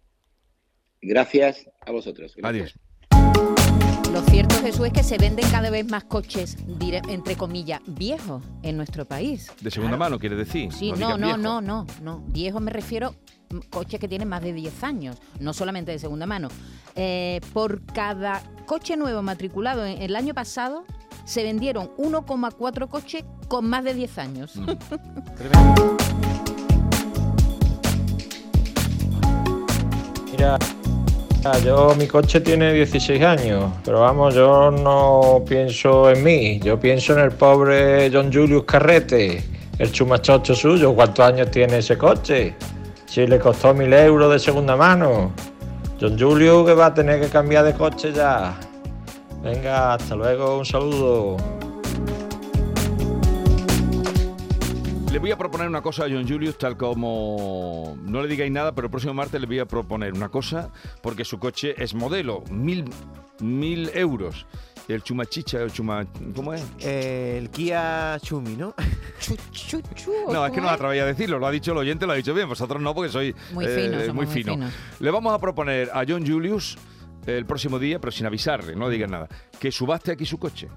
Gracias 1.02 1.66
a 1.86 1.90
vosotros. 1.92 2.34
Gracias. 2.36 2.74
Adiós. 3.10 4.10
Lo 4.12 4.22
cierto, 4.22 4.56
Jesús, 4.56 4.86
es 4.86 4.92
que 4.92 5.02
se 5.04 5.18
venden 5.18 5.48
cada 5.50 5.70
vez 5.70 5.88
más 5.88 6.04
coches, 6.04 6.58
dire- 6.66 7.00
entre 7.08 7.36
comillas, 7.36 7.80
viejos 7.86 8.42
en 8.62 8.76
nuestro 8.76 9.04
país. 9.04 9.52
De 9.60 9.70
segunda 9.70 9.96
mano, 9.96 10.18
quiere 10.18 10.34
decir. 10.36 10.72
Sí, 10.72 10.92
no, 10.92 11.16
no, 11.16 11.36
no, 11.36 11.60
no, 11.60 11.86
no. 12.02 12.20
Viejos 12.26 12.60
me 12.60 12.72
refiero 12.72 13.12
mm, 13.12 13.39
coches 13.70 13.98
que 14.00 14.08
tienen 14.08 14.28
más 14.28 14.42
de 14.42 14.52
10 14.52 14.84
años, 14.84 15.16
no 15.40 15.52
solamente 15.52 15.90
de 15.92 15.98
segunda 15.98 16.26
mano. 16.26 16.48
Eh, 16.94 17.40
por 17.52 17.82
cada 17.86 18.42
coche 18.66 18.96
nuevo 18.96 19.22
matriculado 19.22 19.84
en- 19.84 20.00
el 20.02 20.14
año 20.16 20.34
pasado, 20.34 20.84
se 21.24 21.42
vendieron 21.42 21.90
1,4 21.98 22.88
coches 22.88 23.24
con 23.48 23.68
más 23.68 23.84
de 23.84 23.94
10 23.94 24.18
años. 24.18 24.56
Mm. 24.56 24.66
Mira, 30.32 30.58
yo 31.64 31.94
mi 31.98 32.06
coche 32.06 32.40
tiene 32.40 32.72
16 32.72 33.22
años, 33.22 33.72
pero 33.84 34.00
vamos, 34.00 34.34
yo 34.34 34.70
no 34.70 35.42
pienso 35.46 36.10
en 36.10 36.22
mí, 36.24 36.60
yo 36.60 36.78
pienso 36.78 37.12
en 37.14 37.20
el 37.24 37.30
pobre 37.32 38.10
John 38.12 38.32
Julius 38.32 38.64
Carrete, 38.64 39.42
el 39.78 39.92
chumachocho 39.92 40.54
suyo. 40.54 40.94
¿Cuántos 40.94 41.26
años 41.26 41.50
tiene 41.50 41.78
ese 41.78 41.96
coche? 41.98 42.54
Si 43.10 43.26
le 43.26 43.40
costó 43.40 43.74
mil 43.74 43.92
euros 43.92 44.30
de 44.30 44.38
segunda 44.38 44.76
mano. 44.76 45.32
John 46.00 46.16
Julius 46.16 46.64
que 46.64 46.74
va 46.74 46.86
a 46.86 46.94
tener 46.94 47.20
que 47.20 47.28
cambiar 47.28 47.64
de 47.64 47.74
coche 47.74 48.12
ya. 48.12 48.54
Venga, 49.42 49.94
hasta 49.94 50.14
luego, 50.14 50.58
un 50.58 50.64
saludo. 50.64 51.36
Le 55.10 55.18
voy 55.18 55.32
a 55.32 55.36
proponer 55.36 55.66
una 55.66 55.82
cosa 55.82 56.04
a 56.04 56.08
John 56.08 56.24
Julius, 56.24 56.56
tal 56.56 56.76
como 56.76 57.98
no 58.04 58.22
le 58.22 58.28
digáis 58.28 58.52
nada, 58.52 58.72
pero 58.76 58.86
el 58.86 58.92
próximo 58.92 59.12
martes 59.12 59.40
le 59.40 59.48
voy 59.48 59.58
a 59.58 59.66
proponer 59.66 60.12
una 60.12 60.28
cosa, 60.28 60.70
porque 61.02 61.24
su 61.24 61.40
coche 61.40 61.74
es 61.82 61.94
modelo, 61.94 62.44
mil, 62.48 62.84
mil 63.40 63.90
euros. 63.92 64.46
El 64.94 65.02
chumachicha, 65.02 65.62
el 65.62 65.72
chuma... 65.72 66.04
¿Cómo 66.34 66.52
es? 66.54 66.64
Eh, 66.80 67.36
el 67.38 67.50
Kia 67.50 68.18
Chumi, 68.20 68.56
¿no? 68.56 68.74
Chu, 69.20 69.36
chu, 69.52 69.80
chu, 69.94 70.12
No, 70.32 70.44
es 70.44 70.52
que 70.52 70.56
no 70.60 70.62
¿cómo 70.62 70.68
me 70.68 70.68
atreví 70.70 70.98
a 70.98 71.04
decirlo, 71.06 71.38
lo 71.38 71.46
ha 71.46 71.50
dicho 71.50 71.72
el 71.72 71.78
oyente, 71.78 72.06
lo 72.06 72.12
ha 72.12 72.16
dicho 72.16 72.34
bien, 72.34 72.48
vosotros 72.48 72.80
no, 72.80 72.94
porque 72.94 73.10
sois 73.10 73.34
Muy 73.52 73.66
eh, 73.66 73.68
finos, 73.68 74.00
somos 74.06 74.14
muy 74.14 74.26
muy 74.26 74.34
fino. 74.34 74.54
finos. 74.54 74.72
Le 74.98 75.10
vamos 75.10 75.32
a 75.34 75.38
proponer 75.38 75.90
a 75.92 76.04
John 76.08 76.26
Julius 76.26 76.76
el 77.26 77.44
próximo 77.46 77.78
día, 77.78 78.00
pero 78.00 78.10
sin 78.10 78.26
avisarle, 78.26 78.74
no 78.74 78.88
digas 78.88 79.10
nada, 79.10 79.28
que 79.58 79.70
subaste 79.70 80.12
aquí 80.12 80.24
su 80.24 80.38
coche. 80.38 80.68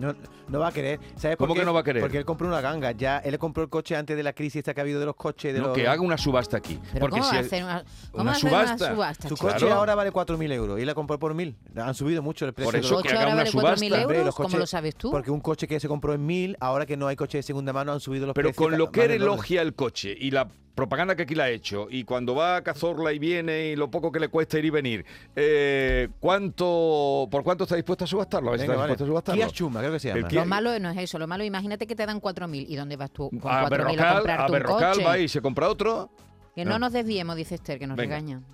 No, 0.00 0.14
no 0.48 0.58
va 0.58 0.68
a 0.68 0.72
querer. 0.72 0.98
¿Sabes 1.16 1.36
por 1.36 1.46
¿Cómo 1.46 1.54
qué? 1.54 1.60
que 1.60 1.66
no 1.66 1.74
va 1.74 1.80
a 1.80 1.84
querer? 1.84 2.00
Porque 2.02 2.18
él 2.18 2.24
compró 2.24 2.48
una 2.48 2.60
ganga. 2.60 2.92
Ya 2.92 3.18
él 3.18 3.38
compró 3.38 3.62
el 3.62 3.68
coche 3.68 3.94
antes 3.96 4.16
de 4.16 4.22
la 4.22 4.32
crisis 4.32 4.56
esta 4.56 4.74
que 4.74 4.80
ha 4.80 4.82
habido 4.82 4.98
de 5.00 5.06
los 5.06 5.14
coches. 5.16 5.52
De 5.54 5.60
No, 5.60 5.68
los... 5.68 5.76
que 5.76 5.86
haga 5.86 6.00
una 6.02 6.16
subasta 6.18 6.56
aquí. 6.56 6.78
Pero 6.92 7.00
porque 7.00 7.20
¿cómo 7.20 7.24
si 7.30 7.36
va 7.36 7.42
a 7.42 7.44
hacer 7.44 7.64
una, 7.64 7.84
cómo 8.10 8.22
una 8.22 8.24
va 8.24 8.30
a 8.30 8.34
hacer 8.36 8.50
subasta. 8.50 8.84
una 8.86 8.94
subasta? 8.94 9.28
Su 9.28 9.36
coche 9.36 9.56
Claro. 9.58 9.74
ahora 9.74 9.94
vale 9.94 10.12
4.000 10.12 10.52
euros 10.52 10.80
y 10.80 10.84
la 10.84 10.94
compró 10.94 11.18
por 11.18 11.34
1.000. 11.34 11.54
Han 11.76 11.94
subido 11.94 12.22
mucho 12.22 12.46
el 12.46 12.52
precio. 12.54 12.72
Por 12.72 12.80
de 12.80 12.86
eso 12.86 12.94
los 12.94 13.02
que 13.02 13.08
¿Coche 13.10 13.16
haga 13.18 13.30
ahora 13.32 13.34
una 13.34 13.44
vale 13.44 13.76
4.000 13.76 13.76
subasta. 13.86 14.02
Hombre, 14.02 14.24
los 14.24 14.34
¿Cómo 14.34 14.48
coches- 14.48 14.60
lo 14.60 14.66
sabes 14.66 14.96
tú? 14.96 15.10
Porque 15.10 15.30
un 15.30 15.40
coche 15.40 15.68
que 15.68 15.78
se 15.78 15.88
compró 15.88 16.14
en 16.14 16.26
1.000, 16.26 16.56
ahora 16.60 16.86
que 16.86 16.96
no 16.96 17.06
hay 17.06 17.16
coche 17.16 17.38
de 17.38 17.42
segunda 17.42 17.72
mano, 17.72 17.92
han 17.92 18.00
subido 18.00 18.26
los 18.26 18.34
Pero 18.34 18.48
precios. 18.48 18.66
con 18.68 18.78
lo 18.78 18.90
que 18.90 19.04
elogia 19.04 19.62
el 19.62 19.74
coche 19.74 20.16
y 20.18 20.30
la 20.30 20.48
propaganda 20.80 21.14
que 21.14 21.24
aquí 21.24 21.34
la 21.34 21.44
ha 21.44 21.50
hecho 21.50 21.88
y 21.90 22.04
cuando 22.04 22.34
va 22.34 22.56
a 22.56 22.62
Cazorla 22.62 23.12
y 23.12 23.18
viene 23.18 23.66
y 23.66 23.76
lo 23.76 23.90
poco 23.90 24.10
que 24.10 24.18
le 24.18 24.28
cuesta 24.28 24.58
ir 24.58 24.64
y 24.64 24.70
venir, 24.70 25.04
eh, 25.36 26.08
¿cuánto, 26.18 27.28
¿por 27.30 27.42
cuánto 27.42 27.64
está 27.64 27.76
dispuesto 27.76 28.04
a 28.04 28.06
subastarlo? 28.06 28.48
A 28.48 28.52
Venga, 28.52 28.64
está 28.64 28.76
vale. 28.76 28.82
dispuesto 28.92 29.04
a 29.04 29.06
subastarlo. 29.08 29.42
Kia 29.42 29.52
Chuma, 29.52 29.80
creo 29.80 29.92
que 29.92 29.98
se 30.00 30.08
El 30.10 30.16
llama. 30.16 30.28
Kia- 30.28 30.40
Lo 30.40 30.46
malo 30.46 30.78
no 30.78 30.90
es 30.90 30.96
eso, 30.98 31.18
lo 31.18 31.26
malo 31.26 31.44
imagínate 31.44 31.86
que 31.86 31.94
te 31.94 32.06
dan 32.06 32.18
4.000 32.20 32.64
y 32.68 32.76
¿dónde 32.76 32.96
vas 32.96 33.10
tú 33.10 33.28
con 33.28 33.40
4.000 33.40 33.50
a 33.50 33.66
a 33.66 33.68
Berrocal, 33.68 34.00
a 34.08 34.12
comprarte 34.14 34.44
un 34.46 34.52
Berrocal 34.52 34.92
coche? 34.94 35.04
va 35.04 35.18
y 35.18 35.28
se 35.28 35.42
compra 35.42 35.68
otro. 35.68 36.10
Que 36.56 36.64
no 36.64 36.72
No. 36.72 36.78
nos 36.80 36.92
desviemos, 36.94 37.36
dice 37.36 37.56
Esther, 37.56 37.78
que 37.78 37.86
nos 37.86 37.96
Venga. 37.96 38.16
regañan. 38.16 38.44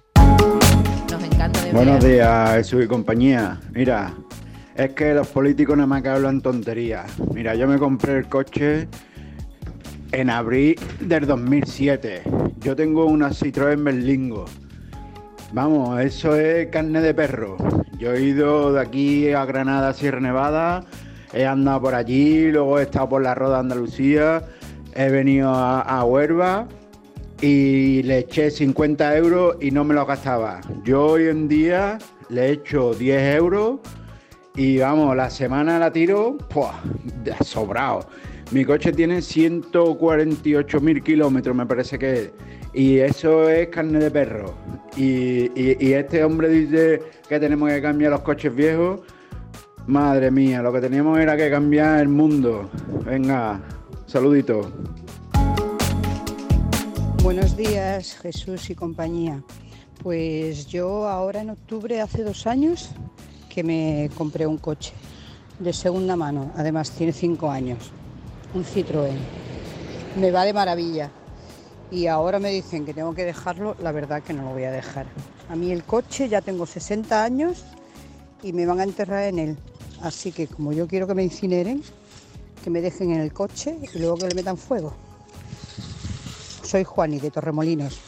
Nos 1.11 1.23
encanta 1.23 1.61
desviar. 1.62 1.75
Buenos 1.75 2.04
días, 2.04 2.50
Jesús 2.56 2.85
y 2.85 2.88
compañía. 2.88 3.61
Mira, 3.73 4.14
es 4.75 4.92
que 4.95 5.14
los 5.14 5.28
políticos 5.28 5.76
nada 5.76 5.87
más 5.87 6.02
que 6.02 6.09
hablan 6.09 6.40
tonterías. 6.40 7.11
Mira, 7.33 7.54
yo 7.54 7.66
me 7.68 7.78
compré 7.78 8.18
el 8.18 8.26
coche 8.28 8.88
en 10.13 10.31
abril 10.31 10.77
del 11.01 11.27
2007. 11.27 12.23
Yo 12.61 12.77
tengo 12.77 13.07
una 13.07 13.31
Citroën 13.31 13.83
Berlingo. 13.83 14.47
Vamos, 15.53 16.01
eso 16.01 16.37
es 16.37 16.69
carne 16.69 17.01
de 17.01 17.15
perro. 17.15 17.57
Yo 17.99 18.13
he 18.13 18.23
ido 18.23 18.73
de 18.73 18.81
aquí 18.81 19.31
a 19.31 19.45
Granada, 19.45 19.93
Sierra 19.93 20.21
Nevada, 20.21 20.85
he 21.33 21.47
andado 21.47 21.83
por 21.83 21.95
allí, 21.95 22.51
luego 22.51 22.79
he 22.79 22.83
estado 22.83 23.09
por 23.09 23.23
la 23.23 23.35
Roda 23.35 23.61
Andalucía, 23.61 24.43
he 24.95 25.09
venido 25.09 25.51
a, 25.51 25.81
a 25.81 26.05
Huelva 26.05 26.69
y 27.41 28.03
le 28.03 28.19
eché 28.19 28.51
50 28.51 29.17
euros 29.17 29.57
y 29.61 29.71
no 29.71 29.85
me 29.85 29.95
lo 29.95 30.05
gastaba. 30.05 30.61
Yo 30.85 31.07
hoy 31.07 31.29
en 31.29 31.49
día 31.49 31.99
le 32.29 32.51
echo 32.51 32.95
10 32.95 33.37
euros 33.37 33.81
y 34.55 34.79
vamos, 34.79 35.15
la 35.15 35.29
semana 35.31 35.79
la 35.79 35.93
tiro 35.93 36.39
¡pua! 36.49 36.81
sobrado. 37.43 38.09
Mi 38.53 38.65
coche 38.65 38.93
tiene 38.93 39.21
148 39.23 40.81
mil 40.81 41.03
kilómetros, 41.03 41.55
me 41.57 41.67
parece 41.67 41.99
que 41.99 42.12
es. 42.12 42.31
Y 42.73 42.99
eso 42.99 43.49
es 43.50 43.69
carne 43.69 43.99
de 43.99 44.11
perro. 44.11 44.55
Y, 44.97 45.50
y- 45.61 45.76
y 45.81 45.93
este 45.95 46.23
hombre 46.25 46.49
dice 46.49 47.03
que 47.29 47.41
tenemos 47.41 47.69
que 47.71 47.83
cambiar 47.83 48.12
los 48.12 48.21
coches 48.21 48.55
viejos. 48.55 49.00
Madre 49.87 50.31
mía, 50.31 50.62
lo 50.62 50.73
que 50.73 50.81
teníamos 50.81 51.19
era 51.19 51.37
que 51.37 51.50
cambiar 51.50 52.00
el 52.00 52.09
mundo. 52.09 52.69
Venga, 53.05 53.61
saludito. 54.07 54.71
Buenos 57.23 57.57
días, 57.57 58.17
Jesús 58.23 58.71
y 58.71 58.75
compañía. 58.75 59.43
Pues 60.03 60.67
yo 60.69 61.09
ahora 61.09 61.41
en 61.41 61.50
octubre, 61.50 62.00
hace 62.00 62.23
dos 62.23 62.47
años, 62.47 62.91
que 63.49 63.65
me 63.65 64.09
compré 64.17 64.47
un 64.47 64.59
coche 64.59 64.93
de 65.59 65.73
segunda 65.73 66.15
mano. 66.15 66.53
Además 66.57 66.93
tiene 66.93 67.12
cinco 67.12 67.50
años. 67.50 67.91
Un 68.57 68.65
Citroën. 68.65 69.19
Me 70.19 70.31
va 70.31 70.47
de 70.47 70.55
maravilla. 70.55 71.11
Y 71.91 72.07
ahora 72.07 72.39
me 72.39 72.49
dicen 72.49 72.87
que 72.87 72.95
tengo 72.95 73.13
que 73.15 73.27
dejarlo. 73.27 73.77
La 73.83 73.93
verdad 73.93 74.23
que 74.23 74.33
no 74.33 74.45
lo 74.45 74.53
voy 74.55 74.65
a 74.65 74.71
dejar. 74.71 75.05
A 75.51 75.57
mí 75.57 75.73
el 75.73 75.85
coche 75.85 76.31
ya 76.31 76.41
tengo 76.41 76.65
60 76.65 77.23
años 77.23 77.67
y 78.43 78.55
me 78.55 78.65
van 78.65 78.81
a 78.81 78.85
enterrar 78.85 79.25
en 79.25 79.39
él. 79.39 79.59
Así 80.01 80.33
que 80.33 80.47
como 80.47 80.73
yo 80.73 80.89
quiero 80.89 81.07
que 81.07 81.15
me 81.15 81.23
incineren, 81.23 81.83
que 82.65 82.71
me 82.71 82.81
dejen 82.81 83.13
en 83.13 83.21
el 83.21 83.35
coche 83.35 83.79
y 83.93 83.99
luego 83.99 84.17
que 84.17 84.29
le 84.29 84.35
metan 84.35 84.57
fuego. 84.57 84.95
Soy 86.63 86.83
Juani 86.83 87.21
de 87.21 87.31
Torremolinos. 87.31 88.01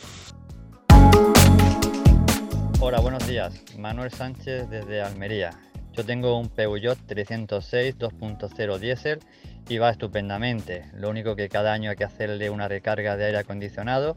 Hola, 2.81 3.01
buenos 3.01 3.27
días. 3.27 3.53
Manuel 3.77 4.11
Sánchez 4.11 4.71
desde 4.71 5.03
Almería. 5.03 5.51
Yo 5.93 6.07
tengo 6.07 6.39
un 6.39 6.49
Peugeot 6.49 6.97
306 7.07 7.99
2.0 7.99 8.79
diésel 8.79 9.19
y 9.69 9.79
va 9.79 9.91
estupendamente. 9.91 10.87
Lo 10.95 11.11
único 11.11 11.37
que 11.37 11.49
cada 11.49 11.73
año 11.73 11.91
hay 11.91 11.97
que 11.97 12.05
hacerle 12.05 12.51
una 12.51 12.69
recarga 12.69 13.17
de 13.17 13.27
aire 13.27 13.39
acondicionado, 13.39 14.17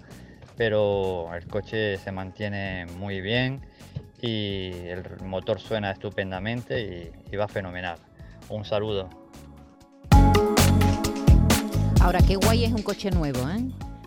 pero 0.58 1.34
el 1.36 1.46
coche 1.48 1.98
se 1.98 2.12
mantiene 2.12 2.86
muy 2.98 3.22
bien 3.22 3.62
y 4.22 4.72
el 4.88 5.04
motor 5.24 5.60
suena 5.60 5.92
estupendamente 5.92 6.82
y, 6.82 7.34
y 7.34 7.36
va 7.36 7.48
fenomenal. 7.48 7.98
Un 8.50 8.66
saludo. 8.66 9.10
Ahora, 12.02 12.20
qué 12.26 12.36
guay 12.36 12.66
es 12.66 12.72
un 12.72 12.82
coche 12.82 13.12
nuevo, 13.12 13.48
¿eh? 13.50 13.64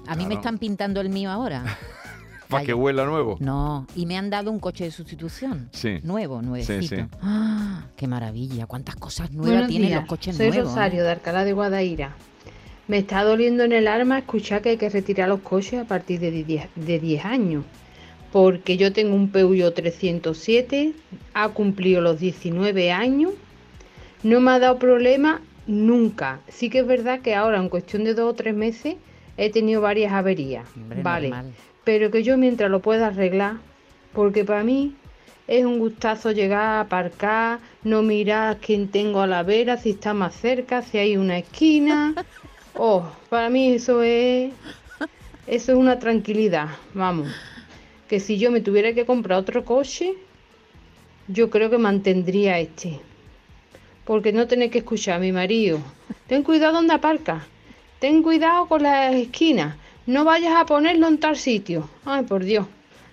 A 0.07 0.17
mí 0.17 0.27
me 0.27 0.35
están 0.35 0.59
pintando 0.59 1.01
el 1.01 1.09
mío 1.09 1.31
ahora. 1.31 1.65
Para 2.49 2.65
que 2.65 2.75
huela 2.75 3.05
nuevo. 3.07 3.37
No, 3.41 3.87
y 3.95 4.07
me 4.07 4.17
han 4.17 4.31
dado 4.31 4.51
un 4.51 4.61
coche 4.61 4.85
de 4.85 4.91
sustitución. 4.91 5.69
Sí. 5.73 6.01
Nuevo, 6.03 6.43
nuevecito. 6.43 6.97
sí. 6.97 7.03
¡Ah! 7.23 7.87
¡Qué 7.97 8.07
maravilla! 8.07 8.67
¿Cuántas 8.67 8.97
cosas 8.97 9.31
nuevas 9.31 9.53
Buenos 9.53 9.69
tienen 9.69 9.89
días, 9.89 10.01
los 10.01 10.09
coches 10.09 10.37
soy 10.37 10.49
nuevos? 10.49 10.69
Rosario 10.69 11.01
eh? 11.01 11.05
de 11.05 11.11
Alcalá 11.11 11.45
de 11.45 11.53
Guadaira. 11.53 12.15
Me 12.87 12.99
está 12.99 13.25
doliendo 13.25 13.65
en 13.65 13.73
el 13.73 13.89
alma 13.89 14.19
escuchar 14.19 14.61
que 14.61 14.71
hay 14.71 14.77
que 14.77 14.91
retirar 14.91 15.29
los 15.29 15.41
coches 15.41 15.81
a 15.81 15.85
partir 15.85 16.21
de 16.21 16.31
10, 16.31 16.69
de 16.75 16.99
10 16.99 17.25
años. 17.25 17.65
Porque 18.31 18.77
yo 18.77 18.93
tengo 18.93 19.15
un 19.15 19.31
Peugeot 19.31 19.75
307, 19.75 20.93
ha 21.35 21.49
cumplido 21.51 22.01
los 22.01 22.19
19 22.19 22.93
años, 22.93 23.33
no 24.23 24.41
me 24.41 24.51
ha 24.51 24.59
dado 24.59 24.79
problema 24.79 25.41
nunca. 25.67 26.41
Sí 26.49 26.69
que 26.69 26.81
es 26.81 26.87
verdad 26.87 27.21
que 27.21 27.35
ahora 27.35 27.59
en 27.59 27.69
cuestión 27.69 28.05
de 28.05 28.15
dos 28.15 28.33
o 28.33 28.35
tres 28.35 28.55
meses 28.55 28.97
he 29.37 29.51
tenido 29.51 29.81
varias 29.81 30.13
averías. 30.13 30.67
Hombre, 30.77 31.03
vale, 31.03 31.29
normal. 31.29 31.53
Pero 31.85 32.11
que 32.11 32.23
yo 32.23 32.37
mientras 32.37 32.71
lo 32.71 32.81
pueda 32.81 33.09
arreglar, 33.09 33.57
porque 34.13 34.45
para 34.45 34.65
mí 34.65 34.95
es 35.47 35.65
un 35.65 35.79
gustazo 35.79 36.33
llegar 36.33 36.61
a 36.61 36.81
aparcar, 36.81 37.59
no 37.83 38.03
mirar 38.03 38.59
quién 38.59 38.89
tengo 38.89 39.21
a 39.21 39.27
la 39.27 39.43
vera, 39.43 39.77
si 39.77 39.91
está 39.91 40.15
más 40.15 40.35
cerca, 40.35 40.83
si 40.83 40.99
hay 40.99 41.17
una 41.17 41.39
esquina. 41.39 42.15
Oh, 42.77 43.09
para 43.29 43.51
mí 43.51 43.75
eso 43.75 44.03
es 44.03 44.53
eso 45.47 45.73
es 45.73 45.79
una 45.79 45.99
tranquilidad, 45.99 46.71
vamos. 46.95 47.29
Que 48.09 48.19
si 48.19 48.39
yo 48.39 48.51
me 48.51 48.61
tuviera 48.61 48.95
que 48.95 49.07
comprar 49.07 49.39
otro 49.39 49.65
coche, 49.65 50.15
yo 51.29 51.51
creo 51.51 51.69
que 51.69 51.79
mantendría 51.79 52.59
este. 52.59 52.99
Porque 54.05 54.33
no 54.33 54.47
tener 54.47 54.71
que 54.71 54.79
escuchar 54.79 55.17
a 55.17 55.19
mi 55.21 55.33
marido. 55.33 55.79
Ten 56.27 56.43
cuidado 56.43 56.73
donde 56.73 56.95
aparcas. 56.95 57.45
Ten 58.01 58.23
cuidado 58.23 58.67
con 58.67 58.83
las 58.83 59.15
esquinas. 59.15 59.77
No 60.07 60.25
vayas 60.25 60.55
a 60.57 60.67
ponerlo 60.67 61.09
en 61.09 61.19
tal 61.19 61.37
sitio. 61.37 61.89
Ay, 62.05 62.25
por 62.25 62.45
Dios. 62.45 62.67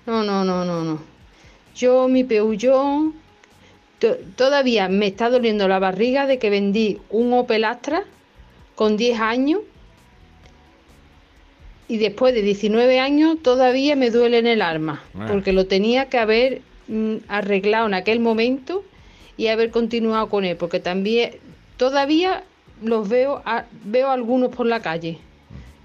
No, 0.05 0.23
no, 0.23 0.43
no, 0.43 0.65
no, 0.65 0.83
no. 0.83 0.99
Yo, 1.75 2.07
mi 2.07 2.23
To- 3.99 4.17
Todavía 4.35 4.89
me 4.89 5.07
está 5.07 5.29
doliendo 5.29 5.67
la 5.67 5.79
barriga 5.79 6.25
de 6.27 6.37
que 6.39 6.49
vendí 6.49 6.99
un 7.09 7.31
Opel 7.33 7.63
Astra 7.63 8.03
con 8.75 8.97
10 8.97 9.19
años 9.19 9.61
y 11.87 11.97
después 11.97 12.33
de 12.33 12.41
19 12.41 12.99
años 12.99 13.37
todavía 13.43 13.95
me 13.95 14.09
duele 14.11 14.39
en 14.39 14.47
el 14.47 14.61
alma 14.61 15.03
Ah. 15.17 15.27
porque 15.29 15.51
lo 15.53 15.65
tenía 15.67 16.05
que 16.09 16.17
haber 16.17 16.61
mm, 16.87 17.17
arreglado 17.27 17.87
en 17.87 17.93
aquel 17.93 18.19
momento 18.19 18.83
y 19.37 19.47
haber 19.47 19.71
continuado 19.71 20.29
con 20.29 20.45
él 20.45 20.55
porque 20.57 20.79
también 20.79 21.35
todavía 21.77 22.43
los 22.83 23.07
veo 23.07 23.41
a- 23.45 23.65
veo 23.85 24.09
algunos 24.09 24.49
por 24.55 24.65
la 24.65 24.79
calle. 24.81 25.19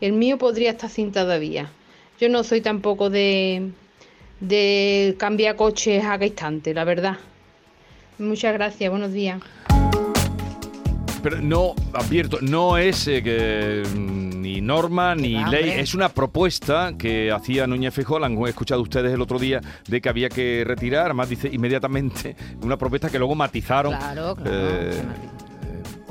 El 0.01 0.13
mío 0.13 0.39
podría 0.39 0.71
estar 0.71 0.91
sin 0.91 1.13
todavía. 1.13 1.71
Yo 2.21 2.29
no 2.29 2.45
soy 2.45 2.61
tampoco 2.61 3.11
de 3.11 3.71
de 4.41 5.17
cambiar 5.19 5.57
coches 5.57 6.05
a 6.05 6.11
cada 6.11 6.27
instante, 6.27 6.75
la 6.75 6.85
verdad. 6.85 7.17
Muchas 8.19 8.53
gracias, 8.55 8.91
buenos 8.91 9.13
días. 9.13 9.41
Pero 11.23 11.41
no, 11.41 11.75
advierto, 11.93 12.39
no 12.41 12.79
es 12.79 13.09
eh, 13.09 13.23
que, 13.23 13.83
mm, 13.85 14.41
ni 14.41 14.61
norma 14.61 15.15
ni 15.15 15.35
va, 15.35 15.49
ley, 15.49 15.65
hombre. 15.65 15.81
es 15.81 15.95
una 15.95 16.09
propuesta 16.09 16.95
que 16.97 17.33
hacía 17.33 17.67
Núñez 17.67 17.93
Feijóo, 17.93 18.21
la 18.21 18.27
han 18.27 18.39
escuchado 18.47 18.81
ustedes 18.81 19.13
el 19.13 19.21
otro 19.21 19.39
día, 19.39 19.61
de 19.89 20.01
que 20.01 20.09
había 20.09 20.29
que 20.29 20.63
retirar, 20.65 21.07
además 21.07 21.29
dice 21.29 21.51
inmediatamente, 21.53 22.37
una 22.63 22.77
propuesta 22.77 23.11
que 23.11 23.19
luego 23.19 23.35
matizaron. 23.35 23.97
Claro, 23.97 24.37
claro, 24.37 24.51
eh, 24.51 25.03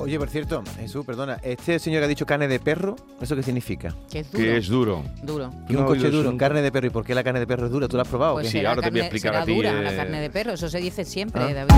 Oye, 0.05 0.19
por 0.19 0.29
cierto, 0.29 0.61
Jesús, 0.79 1.03
perdona, 1.03 1.39
este 1.41 1.79
señor 1.79 2.01
que 2.01 2.05
ha 2.05 2.07
dicho 2.07 2.27
carne 2.27 2.47
de 2.47 2.59
perro, 2.59 2.95
¿eso 3.19 3.35
qué 3.35 3.41
significa? 3.41 3.95
Que 4.11 4.19
es 4.19 4.27
que 4.27 4.57
es 4.57 4.67
duro. 4.67 5.03
Duro. 5.23 5.49
Que 5.67 5.73
un 5.75 5.81
No, 5.81 5.87
coche 5.87 6.01
yo 6.03 6.11
duro, 6.11 6.29
nunca- 6.29 6.45
carne 6.45 6.61
de 6.61 6.71
perro. 6.71 6.85
¿Y 6.85 6.89
por 6.91 7.03
qué 7.03 7.15
la 7.15 7.23
carne 7.23 7.39
de 7.39 7.47
perro 7.47 7.65
es 7.65 7.71
dura? 7.71 7.87
¿Tú 7.87 7.97
la 7.97 8.03
has 8.03 8.07
probado? 8.07 8.33
o 8.33 8.35
Pues 8.35 8.45
qué? 8.47 8.51
será 8.59 8.69
ahora 8.69 8.83
te 8.83 8.91
voy 8.91 8.99
a 8.99 9.03
carne- 9.03 9.07
explicar 9.07 9.31
será 9.33 9.41
a 9.41 9.45
ti, 9.45 9.55
dura 9.55 9.81
la 9.81 9.93
eh. 9.93 9.95
carne 9.95 10.21
de 10.21 10.29
perro, 10.29 10.53
eso 10.53 10.69
se 10.69 10.77
dice 10.79 11.05
siempre, 11.05 11.41
Ah. 11.41 11.53
David. 11.65 11.73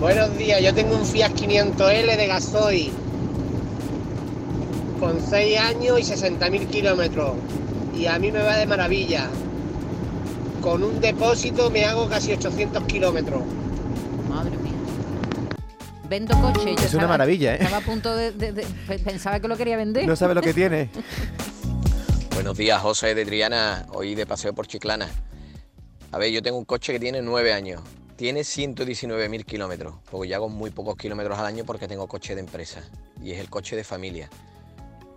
Buenos 0.00 0.38
días, 0.38 0.62
yo 0.62 0.72
tengo 0.74 0.96
un 0.96 1.04
Fiat 1.04 1.32
500L 1.34 2.16
de 2.16 2.26
gasoil 2.26 2.90
con 4.98 5.20
6 5.20 5.58
años 5.58 6.00
y 6.00 6.02
60.000 6.04 6.66
kilómetros 6.68 7.32
y 7.94 8.06
a 8.06 8.18
mí 8.18 8.32
me 8.32 8.42
va 8.42 8.56
de 8.56 8.64
maravilla. 8.66 9.28
Con 10.62 10.82
un 10.82 10.98
depósito 11.00 11.70
me 11.70 11.84
hago 11.84 12.08
casi 12.08 12.32
800 12.32 12.84
kilómetros. 12.84 13.42
Vendo 16.08 16.40
coche. 16.40 16.74
yo 16.78 16.84
Es 16.84 16.94
una 16.94 17.08
maravilla, 17.08 17.54
¿eh? 17.54 17.58
Estaba 17.60 17.78
a 17.78 17.80
punto 17.80 18.14
de, 18.14 18.30
de- 18.32 18.52
de- 18.52 18.66
pe- 18.86 18.98
Pensaba 18.98 19.40
que 19.40 19.48
lo 19.48 19.56
quería 19.56 19.76
vender. 19.76 20.06
No 20.06 20.14
sabe 20.16 20.34
lo 20.34 20.42
que 20.42 20.54
tiene. 20.54 20.88
Buenos 22.34 22.56
días, 22.56 22.80
José 22.80 23.14
de 23.14 23.24
Triana, 23.24 23.86
hoy 23.92 24.14
de 24.14 24.26
paseo 24.26 24.52
por 24.54 24.66
Chiclana. 24.66 25.08
A 26.12 26.18
ver, 26.18 26.30
yo 26.30 26.42
tengo 26.42 26.58
un 26.58 26.64
coche 26.64 26.92
que 26.92 27.00
tiene 27.00 27.22
nueve 27.22 27.52
años, 27.52 27.80
tiene 28.16 28.40
119.000 28.42 29.44
kilómetros, 29.44 29.94
porque 30.10 30.28
yo 30.28 30.36
hago 30.36 30.48
muy 30.48 30.70
pocos 30.70 30.96
kilómetros 30.96 31.38
al 31.38 31.46
año 31.46 31.64
porque 31.64 31.88
tengo 31.88 32.06
coche 32.06 32.34
de 32.34 32.40
empresa 32.42 32.82
y 33.22 33.32
es 33.32 33.40
el 33.40 33.48
coche 33.50 33.74
de 33.74 33.84
familia. 33.84 34.28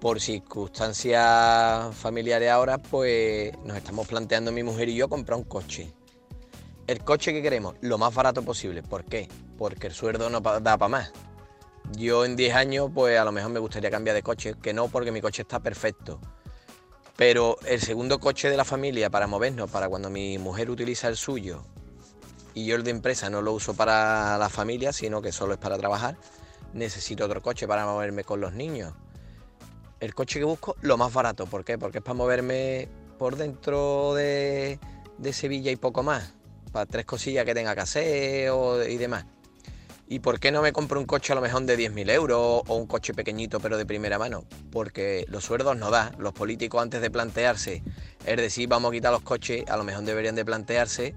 Por 0.01 0.19
circunstancias 0.21 1.93
familiares 1.95 2.49
ahora, 2.49 2.77
pues 2.77 3.51
nos 3.65 3.75
estamos 3.77 4.07
planteando 4.07 4.51
mi 4.51 4.63
mujer 4.63 4.87
y 4.89 4.95
yo 4.95 5.09
comprar 5.09 5.37
un 5.37 5.43
coche. 5.43 5.91
El 6.89 7.03
coche 7.03 7.31
que 7.31 7.43
queremos, 7.43 7.75
lo 7.81 7.99
más 7.99 8.15
barato 8.15 8.41
posible. 8.41 8.81
¿Por 8.81 9.05
qué? 9.05 9.27
Porque 9.59 9.85
el 9.85 9.93
sueldo 9.93 10.27
no 10.31 10.41
da 10.41 10.75
para 10.75 10.87
más. 10.87 11.11
Yo 11.91 12.25
en 12.25 12.35
10 12.35 12.55
años, 12.55 12.89
pues 12.91 13.19
a 13.19 13.23
lo 13.23 13.31
mejor 13.31 13.51
me 13.51 13.59
gustaría 13.59 13.91
cambiar 13.91 14.15
de 14.15 14.23
coche, 14.23 14.55
que 14.59 14.73
no 14.73 14.87
porque 14.87 15.11
mi 15.11 15.21
coche 15.21 15.43
está 15.43 15.59
perfecto. 15.59 16.19
Pero 17.15 17.57
el 17.67 17.79
segundo 17.79 18.19
coche 18.19 18.49
de 18.49 18.57
la 18.57 18.65
familia 18.65 19.11
para 19.11 19.27
movernos, 19.27 19.69
para 19.69 19.87
cuando 19.87 20.09
mi 20.09 20.39
mujer 20.39 20.71
utiliza 20.71 21.07
el 21.09 21.15
suyo 21.15 21.63
y 22.55 22.65
yo 22.65 22.75
el 22.75 22.81
de 22.81 22.89
empresa 22.89 23.29
no 23.29 23.43
lo 23.43 23.53
uso 23.53 23.75
para 23.75 24.39
la 24.39 24.49
familia, 24.49 24.91
sino 24.91 25.21
que 25.21 25.31
solo 25.31 25.53
es 25.53 25.59
para 25.59 25.77
trabajar, 25.77 26.17
necesito 26.73 27.23
otro 27.23 27.43
coche 27.43 27.67
para 27.67 27.85
moverme 27.85 28.23
con 28.23 28.41
los 28.41 28.53
niños. 28.53 28.95
El 29.99 30.15
coche 30.15 30.39
que 30.39 30.45
busco, 30.45 30.75
lo 30.81 30.97
más 30.97 31.13
barato. 31.13 31.45
¿Por 31.45 31.63
qué? 31.63 31.77
Porque 31.77 31.99
es 31.99 32.03
para 32.03 32.15
moverme 32.15 32.89
por 33.19 33.35
dentro 33.35 34.15
de, 34.15 34.79
de 35.19 35.33
Sevilla 35.33 35.69
y 35.69 35.75
poco 35.75 36.01
más. 36.01 36.33
Para 36.71 36.85
tres 36.85 37.05
cosillas 37.05 37.45
que 37.45 37.53
tenga 37.53 37.73
que 37.75 37.81
hacer 37.81 38.49
o- 38.51 38.83
y 38.83 38.97
demás. 38.97 39.25
¿Y 40.11 40.19
por 40.19 40.39
qué 40.39 40.51
no 40.51 40.63
me 40.63 40.73
compro 40.73 40.99
un 40.99 41.05
coche 41.05 41.33
a 41.33 41.35
lo 41.35 41.41
mejor 41.41 41.61
de 41.63 41.77
10.000 41.77 42.09
euros 42.09 42.63
o 42.67 42.75
un 42.75 42.87
coche 42.87 43.13
pequeñito 43.13 43.59
pero 43.59 43.77
de 43.77 43.85
primera 43.85 44.17
mano? 44.17 44.43
Porque 44.71 45.25
los 45.29 45.43
sueldos 45.43 45.77
no 45.77 45.91
da. 45.91 46.11
Los 46.17 46.33
políticos 46.33 46.81
antes 46.81 46.99
de 47.01 47.11
plantearse, 47.11 47.83
es 48.25 48.37
decir, 48.37 48.67
vamos 48.67 48.89
a 48.89 48.93
quitar 48.93 49.11
los 49.11 49.21
coches, 49.21 49.63
a 49.69 49.77
lo 49.77 49.83
mejor 49.83 50.03
deberían 50.03 50.33
de 50.35 50.43
plantearse 50.45 51.15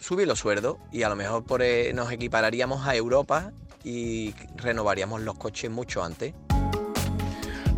subir 0.00 0.26
los 0.26 0.38
sueldos 0.38 0.76
y 0.92 1.02
a 1.02 1.08
lo 1.08 1.16
mejor 1.16 1.44
eh, 1.60 1.92
nos 1.94 2.10
equipararíamos 2.12 2.86
a 2.86 2.94
Europa 2.94 3.52
y 3.84 4.34
renovaríamos 4.56 5.20
los 5.20 5.36
coches 5.36 5.70
mucho 5.70 6.02
antes. 6.02 6.32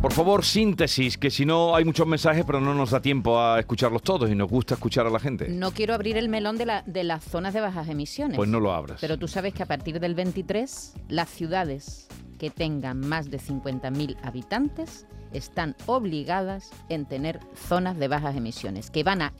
Por 0.06 0.12
favor, 0.12 0.44
síntesis, 0.44 1.18
que 1.18 1.32
si 1.32 1.44
no 1.44 1.74
hay 1.74 1.84
muchos 1.84 2.06
mensajes, 2.06 2.44
pero 2.46 2.60
no 2.60 2.72
nos 2.74 2.92
da 2.92 3.02
tiempo 3.02 3.40
a 3.40 3.58
escucharlos 3.58 4.02
todos 4.02 4.30
y 4.30 4.36
nos 4.36 4.48
gusta 4.48 4.74
escuchar 4.74 5.04
a 5.04 5.10
la 5.10 5.18
gente. 5.18 5.48
No 5.48 5.72
quiero 5.72 5.94
abrir 5.94 6.16
el 6.16 6.28
melón 6.28 6.56
de, 6.58 6.64
la- 6.64 6.82
de 6.86 7.02
las 7.02 7.24
zonas 7.24 7.52
de 7.54 7.60
bajas 7.60 7.88
emisiones. 7.88 8.36
Pues 8.36 8.48
no 8.48 8.60
lo 8.60 8.72
abras. 8.72 8.98
Pero 9.00 9.18
tú 9.18 9.26
sabes 9.26 9.52
que 9.52 9.64
a 9.64 9.66
partir 9.66 9.98
del 9.98 10.14
23, 10.14 10.94
las 11.08 11.28
ciudades 11.28 12.06
que 12.38 12.50
tengan 12.50 13.00
más 13.00 13.32
de 13.32 13.40
50.000 13.40 14.16
habitantes 14.22 15.08
están 15.32 15.74
obligadas 15.86 16.70
en 16.88 17.06
tener 17.06 17.40
zonas 17.68 17.98
de 17.98 18.06
bajas 18.06 18.36
emisiones, 18.36 18.92
que 18.92 19.02
van 19.02 19.22
a 19.22 19.32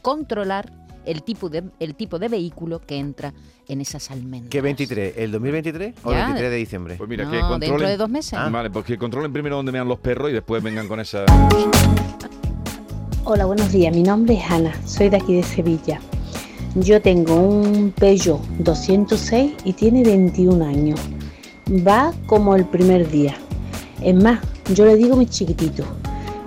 controlar 0.00 0.72
el 1.10 1.22
tipo 1.22 1.48
de, 1.48 1.64
el 1.80 1.94
tipo 1.94 2.18
de 2.18 2.28
vehículo 2.28 2.80
que 2.80 2.96
entra 2.98 3.32
en 3.66 3.80
esas 3.80 4.10
almendras. 4.10 4.50
¿Qué 4.50 4.60
23? 4.60 5.14
¿El 5.16 5.32
2023 5.32 5.94
o 6.04 6.10
el 6.12 6.16
Ya. 6.18 6.24
23 6.26 6.50
de 6.50 6.56
diciembre? 6.56 6.94
Pues 6.98 7.08
mira, 7.08 7.24
No, 7.24 7.30
que 7.30 7.36
dentro 7.36 7.50
controlen. 7.58 7.88
de 7.88 7.96
dos 7.96 8.10
meses. 8.10 8.34
Ah. 8.34 8.48
Vale, 8.50 8.70
pues 8.70 8.84
que 8.84 8.98
controlen 8.98 9.32
primero 9.32 9.56
dónde 9.56 9.72
mean 9.72 9.88
los 9.88 9.98
perros 9.98 10.30
y 10.30 10.34
después 10.34 10.62
vengan 10.62 10.86
con 10.86 11.00
esa. 11.00 11.24
Hola, 13.24 13.44
buenos 13.46 13.70
días. 13.72 13.94
Mi 13.94 14.02
nombre 14.02 14.34
es 14.38 14.50
Ana, 14.50 14.72
soy 14.86 15.08
de 15.08 15.16
aquí 15.16 15.34
de 15.36 15.42
Sevilla. 15.42 16.00
Yo 16.74 17.00
tengo 17.00 17.34
un 17.34 17.92
Peugeot 17.92 18.40
206 18.58 19.52
y 19.64 19.72
tiene 19.72 20.02
21 20.04 20.64
años. 20.64 21.00
Va 21.86 22.12
como 22.26 22.54
el 22.54 22.64
primer 22.66 23.10
día. 23.10 23.34
Es 24.02 24.14
más, 24.14 24.40
yo 24.74 24.84
le 24.84 24.96
digo 24.96 25.16
mi 25.16 25.26
chiquitito. 25.26 25.84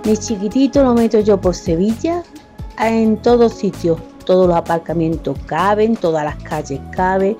Mi 0.04 0.16
chiquitito 0.16 0.82
lo 0.82 0.94
meto 0.94 1.20
yo 1.20 1.40
por 1.40 1.54
Sevilla 1.54 2.22
en 2.78 3.16
todos 3.20 3.54
sitios. 3.54 3.98
Todos 4.24 4.46
los 4.46 4.56
aparcamientos 4.56 5.36
caben, 5.46 5.96
todas 5.96 6.24
las 6.24 6.36
calles 6.42 6.80
caben. 6.92 7.36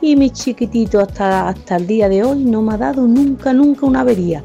Y 0.00 0.16
mi 0.16 0.30
chiquitito 0.30 1.00
hasta, 1.00 1.48
hasta 1.48 1.76
el 1.76 1.86
día 1.86 2.08
de 2.08 2.22
hoy 2.22 2.44
no 2.44 2.62
me 2.62 2.74
ha 2.74 2.76
dado 2.76 3.06
nunca, 3.06 3.52
nunca 3.52 3.86
una 3.86 4.00
avería 4.00 4.42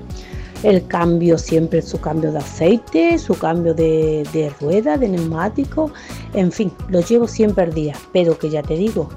el 0.63 0.85
cambio 0.85 1.37
siempre 1.37 1.81
su 1.81 1.99
cambio 1.99 2.31
de 2.31 2.37
aceite, 2.37 3.17
su 3.17 3.33
cambio 3.35 3.73
de, 3.73 4.27
de 4.31 4.51
rueda, 4.61 4.97
de 4.97 5.09
neumático, 5.09 5.91
en 6.33 6.51
fin, 6.51 6.71
lo 6.89 7.01
llevo 7.01 7.27
siempre 7.27 7.63
al 7.63 7.73
día, 7.73 7.95
pero 8.13 8.37
que 8.37 8.49
ya 8.49 8.61
te 8.61 8.75
digo, 8.75 9.09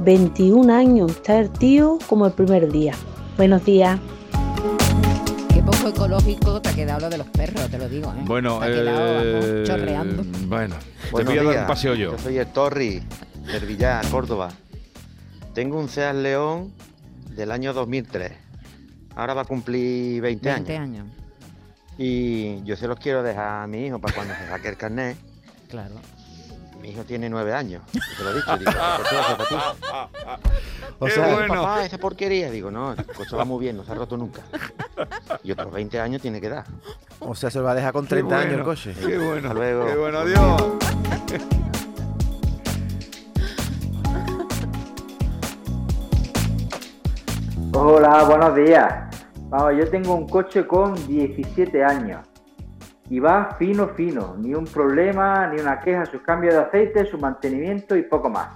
21 0.00 0.72
años, 0.72 1.10
está 1.12 1.38
el 1.38 1.50
tío 1.50 1.98
como 2.08 2.26
el 2.26 2.32
primer 2.32 2.70
día. 2.70 2.94
Buenos 3.36 3.64
días. 3.64 3.98
Ecológico 5.88 6.60
te 6.62 6.68
ha 6.70 6.74
quedado 6.74 7.00
lo 7.00 7.10
de 7.10 7.18
los 7.18 7.26
perros, 7.28 7.68
te 7.70 7.78
lo 7.78 7.88
digo. 7.88 8.10
¿eh? 8.12 8.22
Bueno, 8.24 8.58
Te 8.60 8.64
ha 8.66 8.68
quedado, 8.68 9.14
vamos, 9.14 9.44
eh, 9.46 9.62
chorreando. 9.66 10.22
bueno, 10.46 10.76
te 11.02 11.10
voy 11.24 11.38
a 11.38 11.42
dar 11.42 11.52
días. 11.52 11.60
un 11.62 11.66
paseo 11.66 11.94
yo. 11.94 12.18
soy 12.18 12.38
el 12.38 12.46
Torri, 12.48 13.02
del 13.46 13.66
Villar, 13.66 14.06
Córdoba. 14.08 14.50
Tengo 15.54 15.78
un 15.78 15.88
Seat 15.88 16.14
León 16.16 16.72
del 17.30 17.50
año 17.50 17.72
2003. 17.72 18.32
Ahora 19.16 19.34
va 19.34 19.42
a 19.42 19.44
cumplir 19.44 20.20
20, 20.22 20.48
20 20.52 20.76
años. 20.76 21.00
años. 21.00 21.06
Y 21.96 22.62
yo 22.64 22.76
se 22.76 22.86
los 22.86 22.98
quiero 23.00 23.22
dejar 23.24 23.62
a 23.64 23.66
mi 23.66 23.86
hijo 23.86 23.98
para 23.98 24.14
cuando 24.14 24.34
se 24.34 24.46
saque 24.48 24.68
el 24.68 24.76
carnet. 24.76 25.16
Claro. 25.68 25.96
Mi 26.80 26.90
hijo 26.90 27.02
tiene 27.02 27.28
9 27.28 27.52
años. 27.52 27.82
Se 28.16 28.22
lo 28.22 28.30
he 28.30 28.34
dicho. 28.36 28.56
Digo, 28.58 28.70
"¿El 28.70 28.76
coche 28.76 29.16
va 29.16 29.24
a 29.24 29.26
ser 29.26 29.36
para 29.36 29.48
ti?". 29.48 29.54
O 31.00 31.06
"Qué 31.06 31.10
sea- 31.12 31.34
bueno. 31.34 31.54
papá, 31.54 31.84
esa 31.84 31.98
porquería. 31.98 32.50
Digo, 32.52 32.70
no, 32.70 32.92
el 32.92 33.04
coche 33.04 33.34
va 33.34 33.44
muy 33.44 33.60
bien, 33.64 33.76
no 33.76 33.84
se 33.84 33.90
ha 33.90 33.94
roto 33.96 34.16
nunca. 34.16 34.42
Y 35.42 35.52
otros 35.52 35.72
20 35.72 36.00
años 36.00 36.22
tiene 36.22 36.40
que 36.40 36.48
dar. 36.48 36.64
O 37.20 37.34
sea, 37.34 37.50
se 37.50 37.58
lo 37.58 37.64
va 37.64 37.72
a 37.72 37.74
dejar 37.74 37.92
con 37.92 38.04
Qué 38.04 38.16
30 38.16 38.38
años 38.38 38.54
el 38.54 38.62
coche. 38.62 38.94
Qué 38.94 39.18
bueno. 39.18 39.48
Hasta 39.48 39.54
luego. 39.54 39.86
Qué 39.86 39.96
bueno, 39.96 40.18
adiós. 40.18 40.62
Hola, 47.72 48.24
buenos 48.24 48.56
días. 48.56 48.92
Vamos, 49.50 49.74
yo 49.78 49.88
tengo 49.88 50.14
un 50.14 50.28
coche 50.28 50.66
con 50.66 50.94
17 51.06 51.84
años 51.84 52.26
y 53.08 53.20
va 53.20 53.56
fino, 53.58 53.88
fino. 53.88 54.36
Ni 54.38 54.54
un 54.54 54.64
problema, 54.64 55.46
ni 55.46 55.60
una 55.60 55.80
queja, 55.80 56.04
su 56.06 56.22
cambio 56.22 56.52
de 56.52 56.58
aceite, 56.58 57.06
su 57.06 57.18
mantenimiento 57.18 57.96
y 57.96 58.02
poco 58.02 58.28
más. 58.28 58.48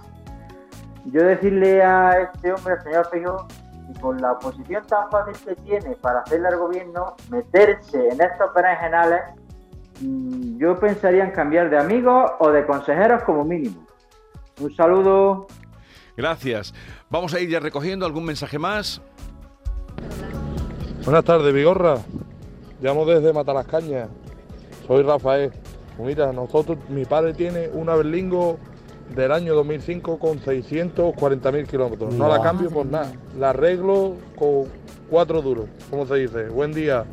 Yo 1.05 1.23
decirle 1.23 1.81
a 1.81 2.21
este 2.21 2.53
hombre, 2.53 2.73
al 2.73 2.83
señor 2.83 3.09
Feijóo, 3.09 3.47
que 3.87 3.99
con 3.99 4.21
la 4.21 4.37
posición 4.39 4.85
tan 4.87 5.09
fácil 5.09 5.35
que 5.45 5.55
tiene 5.61 5.95
para 5.95 6.19
hacerle 6.19 6.47
al 6.47 6.57
gobierno, 6.57 7.15
meterse 7.29 8.09
en 8.09 8.21
estos 8.21 8.53
berenjenales, 8.53 9.21
mm, 10.01 10.57
yo 10.57 10.79
pensaría 10.79 11.23
en 11.23 11.31
cambiar 11.31 11.69
de 11.69 11.77
amigos 11.77 12.31
o 12.39 12.51
de 12.51 12.65
consejeros 12.65 13.23
como 13.23 13.43
mínimo. 13.43 13.85
Un 14.61 14.75
saludo. 14.75 15.47
Gracias. 16.15 16.73
Vamos 17.09 17.33
a 17.33 17.39
ir 17.39 17.49
ya 17.49 17.59
recogiendo 17.59 18.05
algún 18.05 18.25
mensaje 18.25 18.59
más. 18.59 19.01
Buenas 21.03 21.23
tardes, 21.25 21.53
Vigorra. 21.53 21.97
Llamo 22.81 23.05
desde 23.05 23.33
Matalascaña. 23.33 24.07
Soy 24.87 25.03
Rafael. 25.03 25.51
Mira, 25.97 26.31
nosotros, 26.31 26.77
mi 26.89 27.05
padre 27.05 27.33
tiene 27.33 27.69
una 27.73 27.95
Berlingo 27.95 28.57
del 29.15 29.31
año 29.31 29.53
2005 29.55 30.19
con 30.19 30.39
640.000 30.39 31.67
kilómetros. 31.67 32.13
No 32.13 32.27
la 32.27 32.41
cambio 32.41 32.69
por 32.69 32.85
nada. 32.85 33.11
La 33.39 33.51
arreglo 33.51 34.17
con 34.35 34.65
cuatro 35.09 35.41
duros, 35.41 35.67
como 35.89 36.05
se 36.05 36.15
dice. 36.15 36.49
Buen 36.49 36.73
día. 36.73 37.05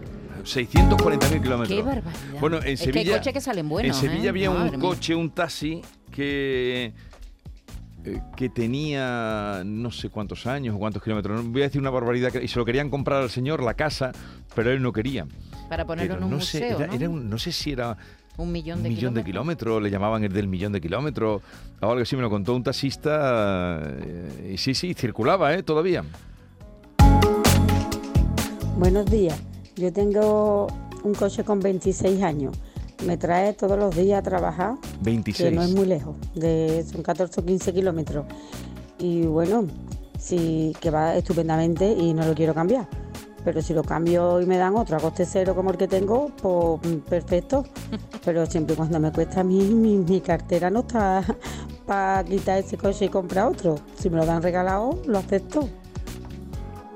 640.000 0.45 1.43
kilómetros. 1.43 1.69
Qué 1.69 1.83
barbaridad. 1.83 2.41
Bueno, 2.41 2.57
en 2.59 2.69
Es 2.69 2.81
que 2.81 2.89
hay 2.89 2.93
Sevilla. 2.95 3.19
coches 3.19 3.33
que 3.35 3.41
salen 3.41 3.69
buenos, 3.69 3.97
En 3.97 4.09
Sevilla 4.09 4.27
¿eh? 4.27 4.29
había 4.31 4.51
Madre 4.51 4.71
un 4.77 4.81
mía. 4.81 4.89
coche, 4.89 5.15
un 5.15 5.31
taxi 5.31 5.83
que 6.11 6.93
eh, 8.03 8.23
que 8.35 8.49
tenía 8.49 9.63
no 9.67 9.91
sé 9.91 10.09
cuántos 10.09 10.47
años 10.47 10.75
o 10.75 10.79
cuántos 10.79 11.03
kilómetros. 11.03 11.45
No 11.45 11.51
voy 11.51 11.61
a 11.61 11.65
decir 11.67 11.81
una 11.81 11.91
barbaridad. 11.91 12.33
que- 12.33 12.43
Y 12.43 12.49
se 12.49 12.59
lo 12.59 12.65
querían 12.65 12.89
comprar 12.89 13.23
al 13.23 13.29
señor, 13.29 13.63
la 13.63 13.75
casa, 13.75 14.13
pero 14.55 14.71
él 14.71 14.81
no 14.81 14.93
quería. 14.93 15.27
Para 15.69 15.85
ponerlo 15.85 16.15
Pero 16.15 16.27
en 16.27 16.33
un 16.33 16.39
no 16.39 16.41
sé, 16.45 16.61
museo, 16.61 16.77
era- 16.79 16.87
¿no? 16.87 16.93
era 16.95 17.11
un- 17.11 17.29
no 17.29 17.37
sé 17.39 17.53
si 17.53 17.73
era 17.73 17.97
Un 18.41 18.53
millón 18.53 18.83
de 18.83 18.89
un 18.89 18.95
millón 18.95 19.13
de 19.13 19.23
kilómetros. 19.23 19.69
kilómetros, 19.69 19.83
le 19.83 19.91
llamaban 19.91 20.25
el 20.25 20.33
del 20.33 20.49
millón 20.49 20.73
de 20.73 20.81
kilómetros, 20.81 21.43
o 21.81 21.87
algo 21.87 22.01
así, 22.01 22.17
me 22.17 22.23
lo 22.23 22.31
contó 22.31 22.57
un 22.57 22.63
taxista, 22.63 23.83
eh, 23.85 24.53
y 24.55 24.57
sí, 24.57 24.75
sí, 24.75 24.95
circulaba, 24.95 25.53
¿eh? 25.53 25.63
Todavía. 25.63 26.03
Buenos 28.79 29.11
días. 29.11 29.39
Yo 29.77 29.93
tengo 29.93 30.69
un 31.03 31.15
coche 31.15 31.45
con 31.45 31.61
26 31.61 32.23
años. 32.23 32.57
Me 33.05 33.19
trae 33.19 33.53
todos 33.53 33.79
los 33.79 33.95
días 33.95 34.21
a 34.21 34.23
trabajar, 34.23 34.75
26. 35.03 35.51
que 35.51 35.55
no 35.55 35.63
es 35.63 35.71
muy 35.73 35.85
lejos, 35.85 36.17
de, 36.35 36.83
son 36.91 37.03
14 37.03 37.41
o 37.41 37.45
15 37.45 37.75
kilómetros. 37.75 38.25
Y 38.99 39.23
bueno, 39.23 39.67
sí 40.19 40.75
que 40.81 40.91
va 40.91 41.15
estupendamente 41.15 41.93
y 41.93 42.15
no 42.15 42.27
lo 42.27 42.35
quiero 42.35 42.55
cambiar. 42.55 42.89
Pero 43.45 43.63
si 43.63 43.73
lo 43.73 43.83
cambio 43.83 44.41
y 44.41 44.47
me 44.47 44.59
dan 44.59 44.77
otro 44.77 44.97
a 44.97 45.01
coste 45.01 45.25
cero 45.25 45.55
como 45.55 45.71
el 45.71 45.77
que 45.77 45.89
tengo, 45.89 46.31
pues 46.41 46.93
mm, 46.93 46.99
perfecto. 47.01 47.65
Pero 48.25 48.47
siempre 48.47 48.75
y 48.75 48.77
cuando 48.77 49.01
me 49.01 49.13
cuesta 49.13 49.41
a 49.41 49.45
mí, 49.45 49.61
mi, 49.61 49.97
mi 49.97 50.21
cartera 50.21 50.71
no 50.71 50.81
está 50.81 51.25
para 51.87 52.23
quitar 52.25 52.59
ese 52.59 52.77
coche 52.77 53.07
y 53.07 53.09
comprar 53.09 53.47
otro. 53.47 53.77
Si 53.97 54.11
me 54.11 54.17
lo 54.17 54.27
dan 54.27 54.43
regalado, 54.43 55.01
lo 55.07 55.19
acepto. 55.19 55.69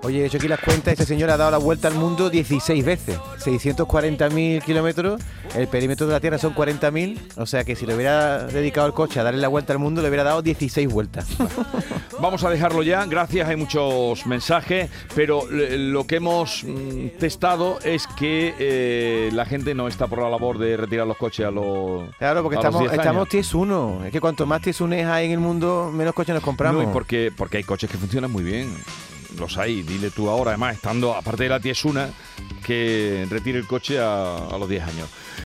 Oye, 0.04 0.20
he 0.22 0.26
hecho 0.26 0.36
aquí 0.36 0.48
las 0.48 0.60
cuentas, 0.60 0.92
este 0.92 1.06
señor 1.06 1.30
ha 1.30 1.38
dado 1.38 1.50
la 1.50 1.56
vuelta 1.56 1.88
al 1.88 1.94
mundo 1.94 2.28
16 2.28 2.84
veces. 2.84 3.18
640.000 3.42 4.62
kilómetros, 4.62 5.22
el 5.56 5.66
perímetro 5.66 6.06
de 6.06 6.12
la 6.12 6.20
Tierra 6.20 6.36
son 6.36 6.54
40.000, 6.54 7.18
o 7.38 7.46
sea 7.46 7.64
que 7.64 7.74
si 7.74 7.86
le 7.86 7.94
hubiera 7.94 8.46
dedicado 8.46 8.86
el 8.86 8.92
coche 8.92 9.18
a 9.20 9.22
darle 9.22 9.40
la 9.40 9.48
vuelta 9.48 9.72
al 9.72 9.78
mundo, 9.78 10.02
le 10.02 10.08
hubiera 10.08 10.22
dado 10.22 10.42
16 10.42 10.88
vueltas. 10.88 11.26
Vamos 12.20 12.44
a 12.44 12.50
dejarlo 12.50 12.82
ya, 12.82 13.06
gracias, 13.06 13.48
hay 13.48 13.56
muchos 13.56 14.26
mensajes, 14.26 14.90
pero 15.14 15.46
lo 15.50 16.06
que 16.06 16.16
hemos 16.16 16.64
mm, 16.64 17.18
testado 17.18 17.78
es 17.80 18.06
que 18.06 18.54
eh, 18.58 19.30
la 19.32 19.46
gente 19.46 19.74
no 19.74 19.88
está 19.88 20.06
por 20.06 20.20
la 20.20 20.28
labor 20.28 20.58
de 20.58 20.76
retirar 20.76 21.06
los 21.06 21.16
coches 21.16 21.46
a 21.46 21.50
los 21.50 22.10
Claro, 22.18 22.42
porque 22.42 22.56
estamos, 22.56 22.80
10 22.80 22.92
años. 22.92 23.04
estamos 23.04 23.28
TIES 23.30 23.54
1. 23.54 24.02
Es 24.04 24.12
que 24.12 24.20
cuanto 24.20 24.44
más 24.44 24.60
TIES 24.60 24.82
1 24.82 25.10
hay 25.10 25.26
en 25.26 25.32
el 25.32 25.40
mundo, 25.40 25.90
menos 25.90 26.12
coches 26.12 26.34
nos 26.34 26.44
compramos. 26.44 26.84
No, 26.84 26.90
y 26.90 26.92
porque, 26.92 27.32
porque 27.34 27.56
hay 27.56 27.64
coches 27.64 27.90
que 27.90 27.96
funcionan 27.96 28.30
muy 28.30 28.42
bien. 28.44 28.70
Los 29.38 29.58
hay, 29.58 29.82
dile 29.82 30.10
tú 30.10 30.28
ahora, 30.28 30.52
además, 30.52 30.76
estando, 30.76 31.14
aparte 31.14 31.44
de 31.44 31.48
la 31.48 31.60
Tiesuna, 31.60 32.10
que 32.64 33.26
retire 33.28 33.58
el 33.58 33.66
coche 33.66 33.98
a, 33.98 34.36
a 34.36 34.58
los 34.58 34.68
10 34.68 34.82
años. 34.82 35.08